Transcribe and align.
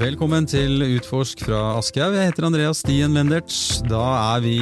Velkommen 0.00 0.46
til 0.48 0.80
Utforsk 0.80 1.42
fra 1.44 1.58
Aschehoug. 1.76 2.14
Jeg 2.16 2.30
heter 2.30 2.46
Andreas 2.46 2.78
Stien 2.80 3.12
Mendertz. 3.12 3.82
Da 3.84 4.00
er 4.30 4.40
vi 4.40 4.54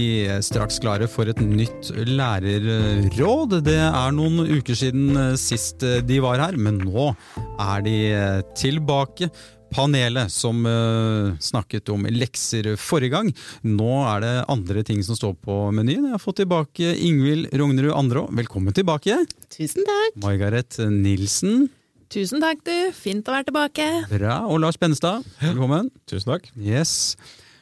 straks 0.43 0.80
klare 0.83 1.07
for 1.07 1.30
et 1.30 1.39
nytt 1.39 1.93
lærerråd. 2.09 3.55
Det 3.62 3.77
er 3.77 4.16
noen 4.16 4.43
uker 4.48 4.75
siden 4.80 5.14
eh, 5.14 5.37
sist 5.39 5.87
eh, 5.87 6.01
de 6.03 6.19
var 6.25 6.43
her, 6.43 6.59
men 6.59 6.82
nå 6.82 7.12
er 7.55 7.87
de 7.87 7.95
eh, 8.16 8.41
tilbake. 8.59 9.30
Panelet 9.69 10.32
som 10.32 10.64
uh, 10.64 11.35
snakket 11.45 11.91
om 11.93 12.07
lekser 12.09 12.73
forrige 12.80 13.12
gang. 13.12 13.27
Nå 13.68 13.98
er 14.09 14.25
det 14.25 14.34
andre 14.48 14.80
ting 14.80 15.02
som 15.05 15.18
står 15.18 15.36
på 15.45 15.61
menyen. 15.77 16.09
Jeg 16.09 16.16
har 16.16 16.25
fått 16.25 16.41
tilbake 16.41 16.96
Ingvild 17.05 17.52
Rognerud 17.52 17.93
Andrå. 17.93 18.27
Velkommen 18.32 18.75
tilbake. 18.75 19.20
Tusen 19.52 19.84
takk. 19.84 20.16
Margaret 20.25 20.80
Nilsen. 20.89 21.68
Tusen 22.09 22.40
takk, 22.40 22.62
du. 22.64 22.77
Fint 22.96 23.26
å 23.29 23.35
være 23.35 23.50
tilbake. 23.50 23.86
Bra. 24.08 24.39
Og 24.49 24.62
Lars 24.62 24.79
Benstad, 24.80 25.26
Velkommen. 25.43 25.90
Tusen 26.08 26.32
takk. 26.32 26.46
Yes. 26.57 27.18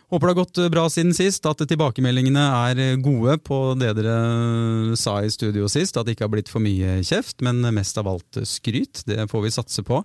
Håper 0.06 0.28
det 0.28 0.34
har 0.36 0.38
gått 0.38 0.58
bra 0.70 0.84
siden 0.86 1.10
sist, 1.18 1.42
at 1.50 1.64
tilbakemeldingene 1.66 2.42
er 2.70 3.00
gode 3.02 3.40
på 3.42 3.56
det 3.74 3.88
dere 3.98 4.94
sa 4.94 5.16
i 5.26 5.32
studio 5.34 5.66
sist. 5.66 5.98
At 5.98 6.06
det 6.06 6.14
ikke 6.14 6.28
har 6.28 6.30
blitt 6.36 6.52
for 6.52 6.62
mye 6.62 7.00
kjeft, 7.02 7.42
men 7.42 7.58
mest 7.74 7.98
av 7.98 8.06
alt 8.12 8.38
skryt. 8.46 9.02
Det 9.08 9.26
får 9.32 9.42
vi 9.48 9.50
satse 9.56 9.82
på. 9.86 9.98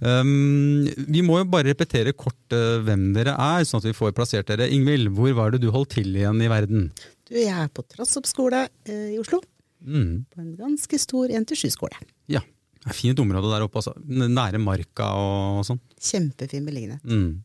Um, 0.00 0.88
vi 0.88 1.20
må 1.26 1.42
jo 1.42 1.50
bare 1.52 1.68
repetere 1.68 2.16
kort 2.16 2.56
uh, 2.56 2.80
hvem 2.86 3.10
dere 3.18 3.36
er, 3.36 3.68
sånn 3.68 3.84
at 3.84 3.90
vi 3.90 3.96
får 3.98 4.16
plassert 4.16 4.48
dere. 4.48 4.70
Ingvild, 4.72 5.12
hvor 5.18 5.36
var 5.36 5.52
det 5.52 5.60
du 5.60 5.68
holdt 5.74 5.98
til 5.98 6.16
igjen 6.16 6.40
i 6.40 6.48
verden? 6.48 6.88
Du, 7.28 7.36
Jeg 7.36 7.52
er 7.52 7.68
på 7.68 7.84
Trassopp 7.92 8.30
skole 8.30 8.64
uh, 8.72 9.06
i 9.12 9.20
Oslo. 9.20 9.44
Mm. 9.84 10.24
På 10.32 10.40
en 10.40 10.56
ganske 10.56 11.04
stor 11.04 11.28
1-7-skole. 11.28 12.00
Ja. 12.32 12.40
Det 12.82 12.90
er 12.90 12.98
Fint 12.98 13.20
område 13.22 13.50
der 13.52 13.62
oppe, 13.66 13.78
altså. 13.78 13.92
Nære 14.02 14.58
marka 14.62 15.06
og, 15.14 15.62
sånn. 15.68 15.78
Kjempefin 16.02 16.64
beliggenhet. 16.66 17.04
Mm. 17.06 17.42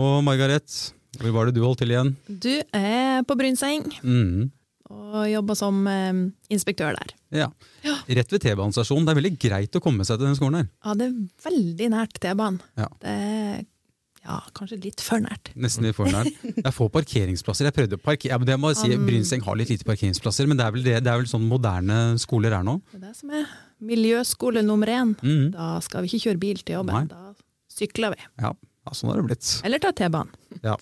Og 0.00 0.22
Margaret, 0.24 0.78
hvor 1.20 1.34
var 1.36 1.46
det 1.50 1.54
du 1.58 1.62
holdt 1.66 1.82
til 1.82 1.92
igjen? 1.92 2.14
Du 2.28 2.52
er 2.72 3.22
på 3.28 3.36
Brynseng 3.36 3.84
Mm. 4.00 4.50
og 4.92 5.26
jobber 5.28 5.56
som 5.56 5.82
eh, 5.88 6.22
inspektør 6.52 6.96
der. 6.96 7.12
Ja. 7.32 7.50
Rett 8.08 8.32
ved 8.32 8.40
T-banestasjonen. 8.44 9.04
Det 9.08 9.12
er 9.12 9.20
veldig 9.20 9.34
greit 9.40 9.76
å 9.76 9.80
komme 9.84 10.04
seg 10.08 10.18
til 10.20 10.26
den 10.30 10.36
skolen 10.40 10.62
her. 10.62 10.70
Ja, 10.84 10.94
det 10.96 11.10
er 11.10 11.50
veldig 11.50 11.90
nært 11.92 12.16
T-banen. 12.20 12.60
Ja. 12.80 12.88
Det 13.00 13.12
er 13.12 13.62
ja, 14.22 14.36
kanskje 14.54 14.76
litt 14.84 15.00
for 15.02 15.18
nært. 15.24 15.50
Nesten 15.58 15.84
litt 15.88 15.96
for 15.98 16.06
nært. 16.12 16.28
Det 16.44 16.62
er 16.68 16.74
få 16.76 16.86
parkeringsplasser. 16.94 17.66
Jeg 17.68 17.74
prøvde 17.76 17.96
å 17.98 18.02
parkere, 18.04 18.30
ja, 18.32 18.38
men 18.38 18.46
det 18.48 18.56
må 18.60 18.70
jeg 18.72 18.78
si, 18.82 18.92
Um. 18.96 19.04
Brynseng 19.08 19.42
har 19.44 19.56
litt 19.58 19.72
lite 19.72 19.84
parkeringsplasser, 19.88 20.46
men 20.48 20.56
det 20.60 20.64
er 20.68 20.76
vel, 20.76 20.84
det, 20.86 20.96
det 21.04 21.10
er 21.12 21.18
vel 21.20 21.28
sånn 21.28 21.44
moderne 21.50 21.96
skoler 22.22 22.54
er 22.56 22.64
nå? 22.68 22.76
Det 22.92 23.00
er 23.00 23.06
det 23.08 23.16
som 23.18 23.32
er 23.34 23.48
miljøskole 23.82 24.62
nummer 24.66 24.90
én. 24.92 25.14
Mm. 25.22 25.48
Da 25.54 25.72
skal 25.84 26.04
vi 26.04 26.12
ikke 26.12 26.28
kjøre 26.28 26.40
bil 26.42 26.62
til 26.62 26.78
jobben. 26.78 27.08
Nei. 27.08 27.10
Da 27.10 27.34
sykler 27.72 28.14
vi. 28.14 28.22
Ja, 28.42 28.52
ja, 28.54 28.94
sånn 28.96 29.10
har 29.12 29.20
det 29.20 29.26
blitt. 29.30 29.48
Eller 29.66 29.82
ta 29.82 29.92
T-banen. 29.96 30.32
Ja. 30.62 30.76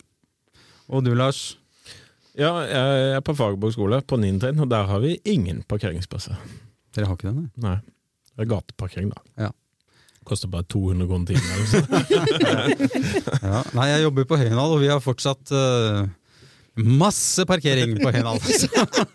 Og 0.90 1.04
du, 1.06 1.12
Lars? 1.16 1.56
Ja, 2.38 2.52
jeg 2.64 3.14
er 3.16 3.22
på 3.26 3.34
Fagerborg 3.36 3.74
skole 3.74 4.00
på 4.06 4.18
9. 4.20 4.36
trinn, 4.42 4.60
og 4.62 4.68
der 4.70 4.86
har 4.88 5.00
vi 5.02 5.16
ingen 5.28 5.62
parkeringsplasser. 5.68 6.38
Dere 6.94 7.08
har 7.10 7.18
ikke 7.18 7.30
den? 7.30 7.48
nei? 7.62 7.74
Nei. 7.76 7.78
Det 8.30 8.46
er 8.46 8.50
gateparkering, 8.54 9.10
da. 9.12 9.20
Ja. 9.46 9.50
Koster 10.24 10.48
bare 10.52 10.64
200 10.70 11.08
kroner 11.10 11.26
timen. 11.26 11.66
sånn. 11.72 11.86
Ja. 13.50 13.60
Nei, 13.74 13.86
jeg 13.90 14.04
jobber 14.04 14.26
på 14.30 14.38
Høyendal, 14.40 14.74
og 14.76 14.80
vi 14.82 14.88
har 14.90 15.00
fortsatt 15.02 15.50
eh, 15.56 16.06
masse 16.76 17.44
parkering 17.48 17.96
på 17.98 18.12
Høyendal. 18.14 18.40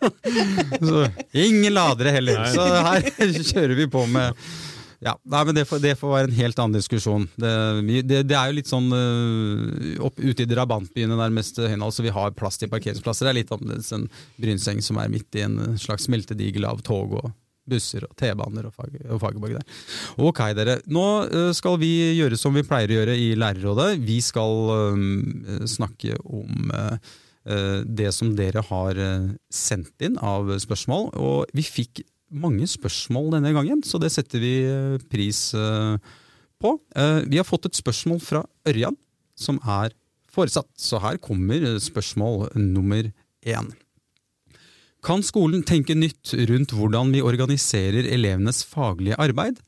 Så, 0.90 1.04
ingen 1.32 1.74
ladere 1.74 2.16
heller. 2.18 2.46
Så 2.54 2.66
her 2.90 3.10
kjører 3.42 3.76
vi 3.80 3.90
på 3.92 4.06
med 4.12 4.36
ja, 5.06 5.12
nei, 5.30 5.42
men 5.46 5.54
det 5.58 5.66
får, 5.70 5.82
det 5.84 5.94
får 6.00 6.10
være 6.10 6.30
en 6.32 6.38
helt 6.38 6.60
annen 6.62 6.80
diskusjon. 6.80 7.28
Det, 7.38 7.52
det, 8.08 8.24
det 8.26 8.38
er 8.38 8.50
jo 8.50 8.58
litt 8.58 8.70
sånn 8.72 8.88
øh, 8.96 9.98
opp, 10.08 10.18
ute 10.18 10.46
i 10.46 10.50
drabantbyene 10.50 11.18
nærmest 11.20 11.60
Høynal, 11.62 11.94
så 11.94 12.06
vi 12.06 12.14
har 12.16 12.34
plass 12.38 12.58
til 12.58 12.72
parkeringsplasser. 12.72 13.28
Det 13.28 13.34
er 13.34 13.38
litt 13.42 13.54
annerledes 13.54 13.92
enn 13.94 14.08
Brynseng, 14.42 14.82
som 14.86 14.98
er 15.02 15.12
midt 15.12 15.38
i 15.38 15.44
en 15.46 15.60
slags 15.82 16.08
smeltedigel 16.10 16.66
av 16.70 16.82
tog 16.86 17.20
og 17.20 17.34
busser 17.70 18.06
og 18.06 18.14
T-baner 18.18 18.68
og, 18.70 18.74
fag, 18.78 18.98
og 19.10 19.22
Fagerborg 19.22 19.60
der. 19.60 19.78
Ok, 20.22 20.42
dere. 20.58 20.80
Nå 20.90 21.06
skal 21.58 21.80
vi 21.82 21.92
gjøre 22.16 22.38
som 22.40 22.56
vi 22.56 22.66
pleier 22.66 22.94
å 22.94 23.00
gjøre 23.00 23.20
i 23.20 23.32
Lærerrådet. 23.38 23.92
Vi 24.06 24.20
skal 24.26 24.74
um, 24.96 25.06
snakke 25.70 26.18
om 26.24 26.74
øh, 26.74 27.14
det 27.86 28.12
som 28.16 28.34
dere 28.38 28.64
har 28.66 28.98
øh, 28.98 29.32
sendt 29.54 30.02
inn 30.02 30.18
av 30.18 30.50
spørsmål. 30.62 31.12
Og 31.14 31.54
vi 31.54 31.66
fikk 31.66 32.02
mange 32.34 32.66
spørsmål 32.68 33.36
denne 33.38 33.54
gangen, 33.54 33.84
så 33.86 34.02
det 34.02 34.12
setter 34.16 34.42
vi 34.42 34.56
øh, 34.66 34.98
pris 35.12 35.52
på. 36.62 36.76
Eh, 36.96 37.22
Vi 37.30 37.38
har 37.38 37.48
fått 37.48 37.70
et 37.70 37.78
spørsmål 37.78 38.22
fra 38.24 38.44
Ørjan, 38.68 38.98
som 39.36 39.60
er 39.62 39.94
foresatt. 40.32 40.70
Så 40.78 41.00
her 41.00 41.18
kommer 41.18 41.78
spørsmål 41.80 42.50
nummer 42.56 43.12
én. 43.46 43.72
Kan 45.06 45.22
skolen 45.22 45.62
tenke 45.64 45.94
nytt 45.94 46.34
rundt 46.50 46.74
hvordan 46.74 47.14
vi 47.14 47.22
organiserer 47.22 48.08
elevenes 48.10 48.64
faglige 48.66 49.20
arbeid, 49.22 49.60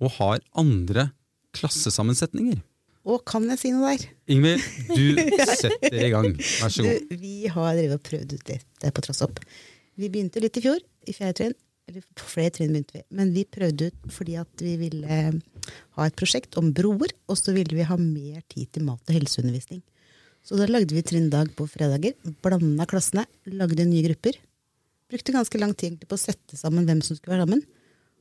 og 0.00 0.16
har 0.16 0.40
andre 0.56 1.10
klassesammensetninger? 1.56 2.62
Og 3.06 3.22
kan 3.28 3.44
jeg 3.52 3.60
si 3.60 3.70
noe 3.70 3.92
der? 3.94 4.06
Ingvild, 4.34 4.62
du 4.90 5.20
setter 5.60 5.94
i 5.94 6.10
gang. 6.10 6.32
Vær 6.34 6.72
så 6.74 6.82
god. 6.82 7.04
Du, 7.06 7.16
vi 7.22 7.34
har 7.52 7.76
drevet 7.76 8.00
og 8.00 8.02
prøvd 8.08 8.34
ut 8.34 8.48
dette 8.48 8.90
på 8.96 9.04
Trassopp. 9.06 9.38
Vi 9.96 10.10
begynte 10.12 10.42
litt 10.42 10.58
i 10.58 10.64
fjor, 10.64 10.82
i 11.06 11.14
fjerde 11.14 11.36
trinn. 11.40 11.56
Eller 11.86 12.02
på 12.18 12.26
flere 12.26 12.50
trinn 12.56 12.72
begynte 12.74 12.96
vi. 12.98 13.04
Men 13.14 13.30
vi 13.30 13.44
prøvde 13.46 13.92
ut 13.92 14.08
fordi 14.10 14.34
at 14.40 14.64
vi 14.64 14.72
ville 14.80 15.20
ha 15.30 16.06
et 16.08 16.16
prosjekt 16.18 16.58
om 16.58 16.72
broer, 16.74 17.14
og 17.30 17.38
så 17.38 17.54
ville 17.54 17.78
vi 17.78 17.86
ha 17.86 17.98
mer 18.00 18.40
tid 18.50 18.72
til 18.74 18.88
mat- 18.88 19.06
og 19.06 19.14
helseundervisning. 19.14 19.84
Så 20.46 20.58
da 20.58 20.66
lagde 20.70 20.94
vi 20.94 21.02
trinndag 21.06 21.54
på 21.58 21.66
fredager. 21.70 22.14
Blanda 22.42 22.86
klassene, 22.90 23.24
lagde 23.50 23.86
nye 23.86 24.02
grupper. 24.08 24.38
Brukte 25.10 25.34
ganske 25.34 25.58
lang 25.62 25.74
tid 25.78 26.02
på 26.02 26.18
å 26.18 26.20
sette 26.20 26.58
sammen 26.58 26.86
hvem 26.86 27.02
som 27.06 27.18
skulle 27.18 27.36
være 27.36 27.46
sammen. 27.46 27.62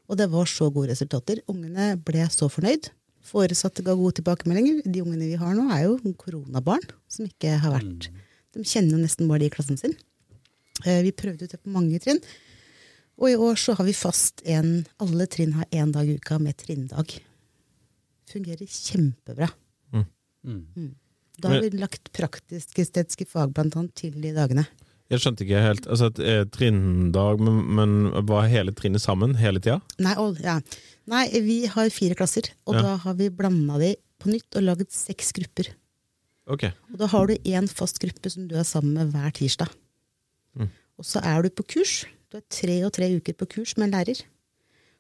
Og 0.06 0.20
det 0.22 0.30
var 0.30 0.46
så 0.50 0.70
gode 0.70 0.92
resultater. 0.94 1.42
Ungene 1.50 1.96
ble 2.06 2.26
så 2.34 2.50
fornøyd. 2.54 2.92
Foresatte 3.26 3.84
ga 3.86 3.96
gode 3.98 4.20
tilbakemeldinger. 4.20 4.84
De 4.86 5.02
ungene 5.02 5.30
vi 5.32 5.40
har 5.40 5.56
nå, 5.58 5.66
er 5.74 5.88
jo 5.88 6.14
koronabarn 6.22 6.84
som 7.10 7.26
ikke 7.26 7.58
har 7.64 7.74
vært 7.74 8.10
De 8.56 8.64
kjenner 8.64 8.96
jo 8.96 9.02
nesten 9.02 9.28
bare 9.28 9.44
de 9.44 9.50
i 9.50 9.54
klassen 9.54 9.80
sin. 9.80 9.96
Eh, 10.86 11.02
Vi 11.04 11.12
prøvde 11.12 11.48
ut 11.48 11.52
det 11.52 11.62
på 11.62 11.74
mange 11.74 12.00
trinn. 12.00 12.22
Og 13.18 13.32
i 13.32 13.38
år 13.40 13.56
så 13.60 13.76
har 13.76 13.88
vi 13.88 13.96
fast 13.96 14.44
en 14.46 14.86
Alle 15.00 15.28
trinn 15.28 15.56
har 15.56 15.66
én 15.72 15.92
dag 15.92 16.08
i 16.08 16.16
uka 16.20 16.38
med 16.40 16.58
trinndag. 16.58 17.18
Fungerer 18.30 18.68
kjempebra. 18.68 19.50
Mm. 20.46 20.94
Da 21.42 21.50
har 21.50 21.64
vi 21.64 21.70
lagt 21.80 22.12
praktisk-estetiske 22.14 23.26
fag 23.28 23.54
blant 23.56 23.76
annet 23.76 23.96
til 23.98 24.14
de 24.22 24.32
dagene. 24.36 24.68
Jeg 25.14 25.22
skjønte 25.22 25.46
ikke 25.46 25.62
helt. 25.62 25.86
altså 25.86 26.08
et 26.10 26.20
eh, 26.26 26.44
Trinndag, 26.50 27.42
men, 27.46 27.60
men 27.78 27.92
var 28.26 28.48
hele 28.50 28.74
trinnet 28.74 29.04
sammen 29.04 29.36
hele 29.38 29.62
tida? 29.62 29.78
Nei, 30.02 30.16
og, 30.22 30.40
ja. 30.42 30.58
Nei, 31.12 31.28
vi 31.46 31.60
har 31.70 31.92
fire 31.94 32.18
klasser, 32.18 32.50
og 32.66 32.80
Ja. 32.80 32.82
da 32.82 32.96
har 33.04 33.18
vi 33.20 33.30
blanda 33.30 33.78
de 33.82 33.92
på 34.22 34.32
nytt 34.34 34.58
og 34.58 34.66
laget 34.66 34.92
seks 34.96 35.30
grupper. 35.38 35.70
Okay. 36.50 36.74
Og 36.94 36.98
da 37.02 37.10
har 37.10 37.28
du 37.30 37.36
én 37.46 37.68
fast 37.70 38.00
gruppe 38.02 38.30
som 38.34 38.48
du 38.50 38.56
er 38.58 38.66
sammen 38.66 38.94
med 38.98 39.14
hver 39.14 39.30
tirsdag. 39.38 39.70
Mm. 40.58 40.70
Og 40.98 41.06
så 41.06 41.22
er 41.26 41.46
du 41.46 41.50
på 41.54 41.66
kurs. 41.76 42.06
Du 42.32 42.38
er 42.38 42.46
tre 42.50 42.80
og 42.86 42.94
tre 42.98 43.10
uker 43.18 43.34
på 43.38 43.48
kurs 43.50 43.76
med 43.78 43.88
en 43.90 43.96
lærer. 44.00 44.24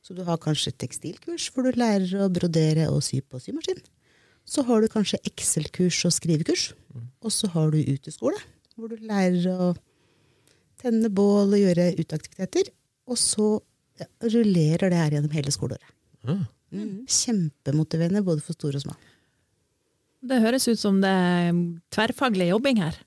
Så 0.05 0.13
du 0.13 0.21
har 0.25 0.37
kanskje 0.37 0.73
tekstilkurs 0.77 1.49
hvor 1.53 1.65
du 1.65 1.77
lærer 1.77 2.05
å 2.21 2.29
brodere 2.29 2.89
og 2.93 3.01
sy 3.05 3.21
på 3.25 3.41
symaskin. 3.41 3.81
Så 4.45 4.61
har 4.67 4.81
du 4.81 4.87
kanskje 4.93 5.17
Excel-kurs 5.25 6.03
og 6.05 6.13
skrivekurs. 6.13 6.67
Og 7.25 7.33
så 7.33 7.49
har 7.49 7.71
du 7.73 7.79
uteskole, 7.81 8.37
hvor 8.77 8.89
du 8.93 9.01
lærer 9.01 9.49
å 9.49 9.71
tenne 10.85 11.11
bål 11.13 11.55
og 11.57 11.61
gjøre 11.61 11.91
uteaktiviteter. 11.97 12.71
Og 13.09 13.19
så 13.21 13.49
ja, 13.99 14.07
rullerer 14.29 14.91
det 14.91 15.01
her 15.01 15.17
gjennom 15.17 15.35
hele 15.35 15.53
skoleåret. 15.53 15.91
Ah. 16.25 16.45
Mm. 16.75 17.05
Kjempemotiverende 17.07 18.23
både 18.25 18.43
for 18.43 18.57
store 18.57 18.79
og 18.79 18.87
små. 18.87 18.95
Det 20.25 20.41
høres 20.41 20.65
ut 20.67 20.81
som 20.81 20.97
det 21.03 21.11
er 21.11 21.53
tverrfaglig 21.93 22.49
jobbing 22.49 22.81
her. 22.81 22.97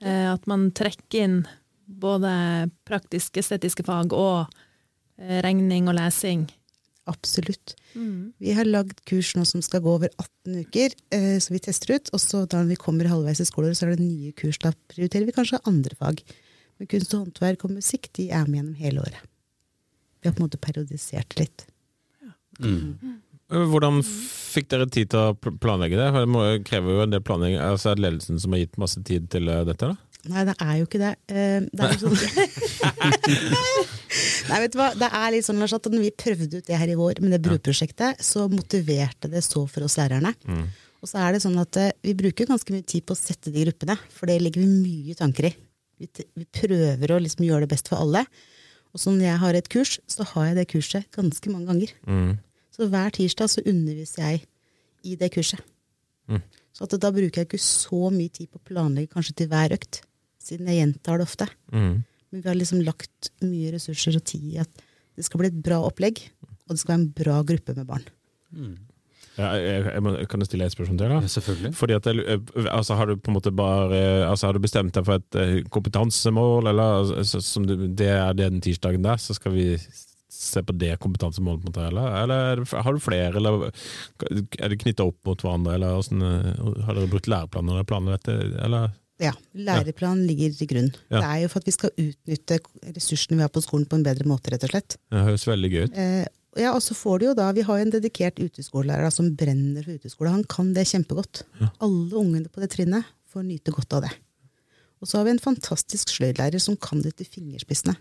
Eh, 0.00 0.32
At 0.32 0.46
man 0.50 0.70
trekker 0.76 1.26
inn 1.26 1.38
både 1.84 2.32
praktisk-estetiske 2.88 3.84
fag 3.84 4.14
og 4.16 4.48
eh, 5.20 5.40
regning 5.44 5.90
og 5.92 5.98
lesing. 5.98 6.46
Absolutt. 7.10 7.74
Vi 8.40 8.54
har 8.56 8.64
lagd 8.64 9.02
kurs 9.06 9.34
nå 9.36 9.44
som 9.46 9.60
skal 9.62 9.82
gå 9.84 9.92
over 9.92 10.08
18 10.16 10.62
uker, 10.64 10.94
eh, 11.12 11.36
så 11.36 11.52
vi 11.52 11.60
tester 11.62 11.98
ut. 11.98 12.08
Og 12.16 12.22
så 12.22 12.44
da 12.48 12.62
vi 12.64 12.80
kommer 12.80 13.10
halvveis 13.12 13.42
i 13.44 13.48
skoleåret, 13.48 13.76
så 13.76 13.86
er 13.86 13.94
det 13.94 14.06
nye 14.06 14.32
kurs. 14.32 14.58
Da 14.62 14.72
prioriterer 14.88 15.28
vi 15.28 15.36
kanskje 15.36 15.60
andre 15.68 15.98
fag. 16.00 16.24
Men 16.84 16.90
kunst 16.92 17.14
og 17.16 17.22
håndverk 17.22 17.62
og 17.64 17.70
musikk 17.78 18.10
de 18.18 18.26
er 18.28 18.44
med 18.44 18.58
gjennom 18.58 18.74
hele 18.76 19.00
året. 19.00 19.20
Vi 20.20 20.28
har 20.28 20.34
på 20.36 20.42
en 20.42 20.50
måte 20.50 20.60
periodisert 20.60 21.32
litt. 21.38 21.64
Mm. 22.60 23.16
Hvordan 23.72 24.02
fikk 24.04 24.68
dere 24.68 24.84
tid 24.92 25.08
til 25.14 25.30
å 25.30 25.52
planlegge 25.60 25.96
det? 25.96 26.10
Det 26.12 26.28
må, 26.28 26.42
krever 26.66 26.92
jo 26.92 27.04
en 27.06 27.14
del 27.14 27.22
planlegging. 27.24 27.60
Altså, 27.64 27.90
er 27.90 27.94
det 27.96 28.04
ledelsen 28.04 28.36
som 28.42 28.52
har 28.52 28.60
gitt 28.60 28.76
masse 28.80 29.00
tid 29.08 29.30
til 29.32 29.48
eh, 29.48 29.64
dette? 29.64 29.88
da? 29.94 29.96
Nei, 30.34 30.44
det 30.50 30.56
er 30.60 30.74
jo 30.76 30.84
ikke 30.90 31.00
det. 31.00 31.14
Eh, 31.32 31.60
det 31.72 31.88
er 31.88 31.96
jo 31.96 32.00
sånn 32.04 32.16
Nei, 34.50 34.58
vet 34.60 34.72
du 34.74 34.78
hva? 34.80 34.88
Det 35.00 35.08
er 35.08 35.28
litt 35.32 35.46
sånn 35.48 35.60
Lars, 35.64 35.76
at 35.76 35.88
når 35.88 36.04
vi 36.04 36.20
prøvde 36.24 36.60
ut 36.60 36.68
det 36.68 36.80
her 36.84 36.90
i 36.92 37.00
vår 37.00 37.14
med 37.24 37.30
det 37.32 37.44
bruprosjektet, 37.48 38.10
så 38.24 38.40
motiverte 38.52 39.26
det 39.32 39.42
så 39.48 39.60
for 39.64 39.80
oss 39.88 39.96
lærerne. 40.00 40.32
Mm. 40.44 40.66
Og 41.00 41.06
så 41.08 41.16
er 41.24 41.28
det 41.32 41.44
sånn 41.44 41.58
at 41.64 41.72
eh, 41.80 41.96
vi 42.04 42.12
bruker 42.20 42.52
ganske 42.52 42.70
mye 42.76 42.84
tid 42.84 43.02
på 43.08 43.16
å 43.16 43.22
sette 43.24 43.48
de 43.52 43.64
gruppene, 43.64 43.96
for 44.12 44.24
det 44.28 44.42
legger 44.44 44.60
vi 44.64 44.68
mye 44.72 45.14
tanker 45.16 45.44
i. 45.48 45.52
Vi, 46.00 46.08
vi 46.34 46.46
prøver 46.48 47.12
å 47.14 47.20
liksom 47.22 47.46
gjøre 47.46 47.66
det 47.66 47.74
best 47.74 47.90
for 47.90 48.02
alle. 48.02 48.24
Og 48.94 49.02
så 49.02 49.10
når 49.10 49.26
jeg 49.26 49.42
har 49.42 49.58
et 49.58 49.70
kurs, 49.72 49.94
så 50.10 50.26
har 50.32 50.50
jeg 50.50 50.58
det 50.58 50.66
kurset 50.70 51.06
ganske 51.14 51.52
mange 51.52 51.70
ganger. 51.70 51.94
Mm. 52.06 52.34
Så 52.74 52.88
hver 52.90 53.14
tirsdag 53.14 53.50
så 53.50 53.62
underviser 53.66 54.22
jeg 54.22 54.44
i 55.04 55.16
det 55.18 55.30
kurset. 55.34 55.62
Mm. 56.30 56.42
Så 56.74 56.86
at 56.86 56.96
da 57.02 57.10
bruker 57.14 57.42
jeg 57.42 57.48
ikke 57.48 57.62
så 57.62 58.08
mye 58.14 58.32
tid 58.34 58.50
på 58.50 58.58
å 58.58 58.66
planlegge 58.70 59.12
kanskje 59.14 59.36
til 59.40 59.50
hver 59.50 59.74
økt, 59.76 60.00
siden 60.42 60.70
jeg 60.70 60.80
gjentar 60.80 61.20
det 61.20 61.28
ofte. 61.28 61.48
Mm. 61.74 62.02
Men 62.02 62.42
vi 62.42 62.50
har 62.50 62.58
liksom 62.58 62.82
lagt 62.86 63.30
mye 63.44 63.74
ressurser 63.74 64.18
og 64.18 64.24
tid 64.26 64.46
i 64.54 64.62
at 64.62 64.84
det 65.14 65.26
skal 65.26 65.42
bli 65.42 65.52
et 65.52 65.62
bra 65.66 65.78
opplegg, 65.86 66.22
og 66.66 66.74
det 66.74 66.80
skal 66.80 66.94
være 66.96 67.02
en 67.02 67.12
bra 67.20 67.38
gruppe 67.46 67.76
med 67.76 67.86
barn. 67.90 68.08
Ja, 69.34 69.50
jeg, 69.58 69.82
jeg, 69.88 70.02
må, 70.04 70.14
kan 70.30 70.42
jeg 70.44 70.46
stille 70.46 70.66
et 70.68 70.74
spørsmål 70.74 70.98
til? 71.00 71.10
da? 71.10 71.18
Ja, 71.24 71.30
selvfølgelig. 71.34 71.74
Fordi 71.74 71.96
at 71.96 72.08
altså 72.70 72.94
Har 72.94 73.10
du 73.10 73.16
på 73.18 73.32
en 73.32 73.36
måte 73.38 73.50
bare 73.50 74.00
altså 74.28 74.46
Har 74.46 74.54
du 74.54 74.62
bestemt 74.62 74.94
deg 74.94 75.06
for 75.06 75.18
et 75.18 75.38
eh, 75.40 75.60
kompetansemål, 75.74 76.70
eller 76.70 77.00
altså, 77.18 77.40
som 77.42 77.66
du, 77.66 77.74
det 77.88 78.10
er 78.14 78.36
den 78.38 78.60
tirsdagen 78.62 79.02
der, 79.04 79.18
så 79.18 79.34
skal 79.34 79.56
vi 79.56 79.72
se 80.34 80.62
på 80.62 80.74
det 80.78 80.98
kompetansemålet? 81.02 81.64
på 81.64 81.70
en 81.70 81.72
måte, 81.72 81.86
Eller, 81.90 82.18
eller 82.22 82.62
er 82.62 82.82
har 82.86 82.92
du 82.94 83.02
flere, 83.02 83.34
eller 83.34 83.70
er 83.70 84.68
det 84.70 84.80
knytta 84.82 85.06
opp 85.10 85.18
mot 85.26 85.42
hverandre? 85.42 85.74
Eller 85.78 85.96
hvordan, 85.98 86.22
eh, 86.30 86.84
Har 86.86 86.94
dere 86.98 87.10
brukt 87.10 87.30
læreplaner 87.30 87.78
eller 87.78 87.90
planer 87.90 88.18
dette? 88.18 88.38
Eller? 88.64 88.94
Ja, 89.22 89.30
Læreplanen 89.54 90.24
ligger 90.26 90.54
til 90.58 90.68
grunn. 90.70 90.88
Ja. 91.08 91.20
Det 91.20 91.26
er 91.28 91.42
jo 91.44 91.50
for 91.52 91.62
at 91.62 91.68
vi 91.68 91.74
skal 91.76 91.92
utnytte 92.02 92.58
ressursene 92.96 93.38
vi 93.38 93.44
har 93.46 93.52
på 93.54 93.62
skolen 93.62 93.86
på 93.86 94.00
en 94.00 94.06
bedre 94.06 94.26
måte, 94.26 94.50
rett 94.50 94.66
og 94.66 94.72
slett. 94.74 94.96
Det 95.10 95.22
høres 95.28 95.46
veldig 95.46 95.70
gøy 95.70 95.84
ut. 95.86 96.00
Eh, 96.02 96.24
ja, 96.60 96.72
og 96.74 96.82
så 96.84 96.94
får 96.94 97.20
du 97.20 97.26
jo 97.28 97.34
da, 97.38 97.48
Vi 97.56 97.64
har 97.66 97.78
jo 97.80 97.86
en 97.86 97.94
dedikert 97.94 98.38
uteskolelærer 98.38 99.06
da, 99.06 99.10
som 99.14 99.32
brenner 99.34 99.84
for 99.86 99.98
uteskole. 99.98 100.34
Han 100.34 100.46
kan 100.50 100.72
det 100.76 100.86
kjempegodt. 100.90 101.42
Alle 101.82 102.14
ungene 102.20 102.50
på 102.52 102.62
det 102.62 102.70
trinnet 102.74 103.08
får 103.32 103.46
nyte 103.46 103.74
godt 103.74 103.96
av 103.98 104.04
det. 104.06 104.12
Og 105.02 105.10
så 105.10 105.18
har 105.18 105.26
vi 105.26 105.34
en 105.34 105.42
fantastisk 105.42 106.12
sløydlærer 106.14 106.62
som 106.62 106.78
kan 106.80 107.02
det 107.04 107.16
til 107.18 107.28
fingerspissene. 107.28 107.96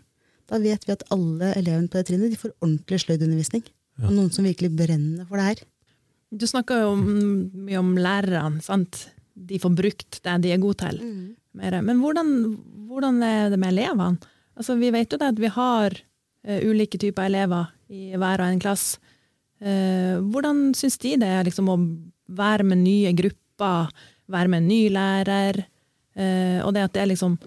Da 0.50 0.60
vet 0.62 0.86
vi 0.86 0.94
at 0.94 1.06
alle 1.14 1.54
elevene 1.58 1.90
på 1.90 2.00
det 2.00 2.08
trinnet 2.10 2.34
de 2.34 2.40
får 2.40 2.54
ordentlig 2.60 3.02
sløydundervisning. 3.04 3.64
Og 4.04 4.12
noen 4.12 4.32
som 4.34 4.46
virkelig 4.48 4.72
brenner 4.76 5.28
for 5.30 5.40
det 5.40 5.50
her. 5.50 5.64
Du 6.34 6.46
snakker 6.50 6.86
jo 6.86 6.94
mye 6.98 7.80
om 7.82 7.94
lærerne, 8.00 8.62
sant? 8.66 9.08
De 9.34 9.60
får 9.62 9.74
brukt 9.78 10.22
det 10.26 10.38
de 10.44 10.54
er 10.54 10.62
gode 10.62 10.80
til. 10.82 11.02
Mm. 11.02 11.26
Men 11.54 12.00
hvordan, 12.02 12.32
hvordan 12.90 13.20
er 13.26 13.52
det 13.54 13.60
med 13.62 13.74
elevene? 13.76 14.32
Altså, 14.58 14.78
vi 14.78 14.90
vet 14.94 15.14
jo 15.14 15.20
det 15.22 15.32
at 15.34 15.42
vi 15.42 15.50
har 15.54 15.96
ulike 16.44 17.00
typer 17.00 17.30
elever 17.30 17.70
i 17.94 18.12
hver 18.20 18.42
og 18.44 18.50
en 18.50 18.62
klasse. 18.64 19.00
Eh, 19.64 20.20
hvordan 20.20 20.74
syns 20.76 20.98
de 21.00 21.16
det 21.22 21.30
er 21.30 21.46
liksom, 21.48 21.70
å 21.72 21.78
være 22.36 22.66
med 22.68 22.82
nye 22.84 23.14
grupper, 23.16 23.94
være 24.32 24.52
med 24.52 24.64
en 24.64 24.72
ny 24.72 24.82
lærer? 24.92 25.62
Eh, 26.20 26.60
og 26.66 26.74
det 26.76 26.88
at 26.88 26.96
det 26.96 27.04
er 27.04 27.10
liksom 27.10 27.40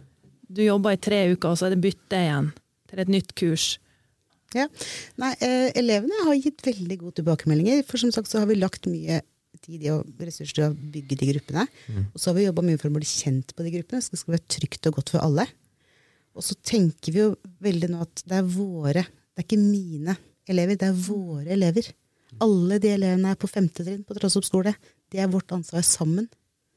Du 0.47 0.63
jobber 0.63 0.95
i 0.95 1.01
tre 1.03 1.19
uker, 1.35 1.51
og 1.51 1.59
så 1.59 1.67
er 1.67 1.75
det 1.75 1.83
bytte 1.83 2.17
igjen 2.23 2.53
til 2.87 3.01
et 3.03 3.09
nytt 3.11 3.33
kurs. 3.37 3.65
Ja. 4.55 4.69
Nei, 5.19 5.33
eh, 5.43 5.73
elevene 5.77 6.23
har 6.23 6.39
gitt 6.39 6.63
veldig 6.65 6.99
gode 7.01 7.17
tilbakemeldinger. 7.19 7.83
For 7.85 7.99
som 7.99 8.13
sagt 8.15 8.31
så 8.31 8.39
har 8.39 8.47
vi 8.47 8.55
lagt 8.55 8.87
mye 8.87 9.19
tid 9.67 9.89
og 9.91 10.07
ressurser 10.23 10.55
til 10.55 10.69
å 10.69 10.93
bygge 10.95 11.19
de 11.19 11.29
gruppene. 11.33 11.67
Og 12.15 12.23
så 12.23 12.31
har 12.31 12.39
vi 12.39 12.47
jobba 12.47 12.63
mye 12.63 12.79
for 12.79 12.89
å 12.89 12.95
bli 12.95 13.11
kjent 13.11 13.53
på 13.59 13.67
de 13.67 13.75
gruppene, 13.75 14.01
så 14.01 14.15
det 14.15 14.23
skal 14.23 14.37
være 14.37 14.55
trygt 14.55 14.87
og 14.87 15.01
godt 15.01 15.13
for 15.17 15.27
alle. 15.27 15.49
Og 16.37 16.45
så 16.45 16.57
tenker 16.63 17.15
vi 17.15 17.23
jo 17.23 17.31
veldig 17.65 17.89
nå 17.93 18.03
at 18.05 18.23
det 18.29 18.41
er 18.43 18.49
våre, 18.57 19.03
det 19.07 19.41
er 19.43 19.47
ikke 19.47 19.61
mine 19.61 20.17
elever, 20.47 20.77
det 20.79 20.91
er 20.91 20.99
våre 21.07 21.49
elever. 21.57 21.89
Alle 22.45 22.77
de 22.83 22.91
elevene 22.93 23.31
er 23.33 23.39
på 23.41 23.49
femte 23.49 23.85
trinn 23.87 24.03
på 24.05 24.17
Trassopp 24.19 24.45
skole. 24.45 24.75
Det 25.11 25.23
er 25.23 25.31
vårt 25.33 25.53
ansvar 25.57 25.85
sammen. 25.87 26.27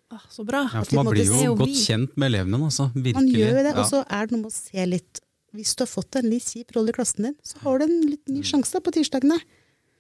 Ah, 0.10 0.22
så 0.32 0.46
bra! 0.48 0.64
Ja, 0.74 0.82
for 0.88 1.04
man 1.04 1.12
blir 1.12 1.28
jo 1.28 1.38
jo 1.44 1.56
godt 1.60 1.70
vi. 1.70 1.82
kjent 1.86 2.16
med 2.18 2.32
elevene, 2.32 2.58
altså. 2.66 2.88
Virkelig. 2.96 3.18
Man 3.20 3.28
gjør 3.30 3.52
jo 3.60 3.64
det, 3.68 3.74
Ja. 3.76 3.82
og 3.84 3.90
så 3.92 4.00
er 4.08 4.26
det 4.26 4.32
noe 4.34 4.42
med 4.46 4.52
å 4.52 4.56
se 4.56 4.86
litt 4.86 5.20
Hvis 5.54 5.74
du 5.76 5.82
har 5.82 5.90
fått 5.90 6.16
en 6.20 6.30
litt 6.30 6.46
kjip 6.46 6.76
rolle 6.76 6.90
i 6.90 6.94
klassen 6.94 7.26
din, 7.26 7.36
så 7.44 7.58
har 7.64 7.80
du 7.80 7.86
en 7.88 8.02
litt 8.06 8.28
ny 8.30 8.44
sjanse 8.46 8.78
på 8.86 8.92
tirsdagene. 8.94 9.40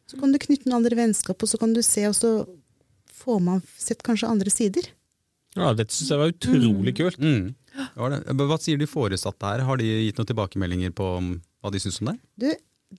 Så 0.05 0.19
kan 0.21 0.31
du 0.31 0.37
knytte 0.37 0.69
noen 0.69 0.77
andre 0.85 0.95
vennskap, 0.95 1.41
og 1.41 1.49
så 1.49 1.57
kan 1.57 1.73
du 1.73 1.81
se, 1.81 2.03
og 2.05 2.13
så 2.13 2.29
får 3.17 3.39
man 3.41 3.63
sett 3.75 4.03
kanskje 4.05 4.29
andre 4.29 4.51
sider. 4.53 4.85
Ja, 5.57 5.73
Dette 5.73 5.89
syns 5.89 6.11
jeg 6.13 6.21
var 6.21 6.29
utrolig 6.29 6.93
kult. 6.99 7.17
Mm. 7.17 7.55
Det. 7.95 8.37
Hva 8.39 8.57
sier 8.61 8.79
de 8.79 8.87
foresatte 8.89 9.51
her? 9.51 9.65
Har 9.67 9.79
de 9.81 9.87
gitt 9.87 10.19
noen 10.19 10.29
tilbakemeldinger 10.29 10.93
på 10.95 11.07
hva 11.19 11.71
de 11.73 11.81
syns 11.81 11.99
om 12.03 12.11
det? 12.11 12.17
Du, 12.39 12.49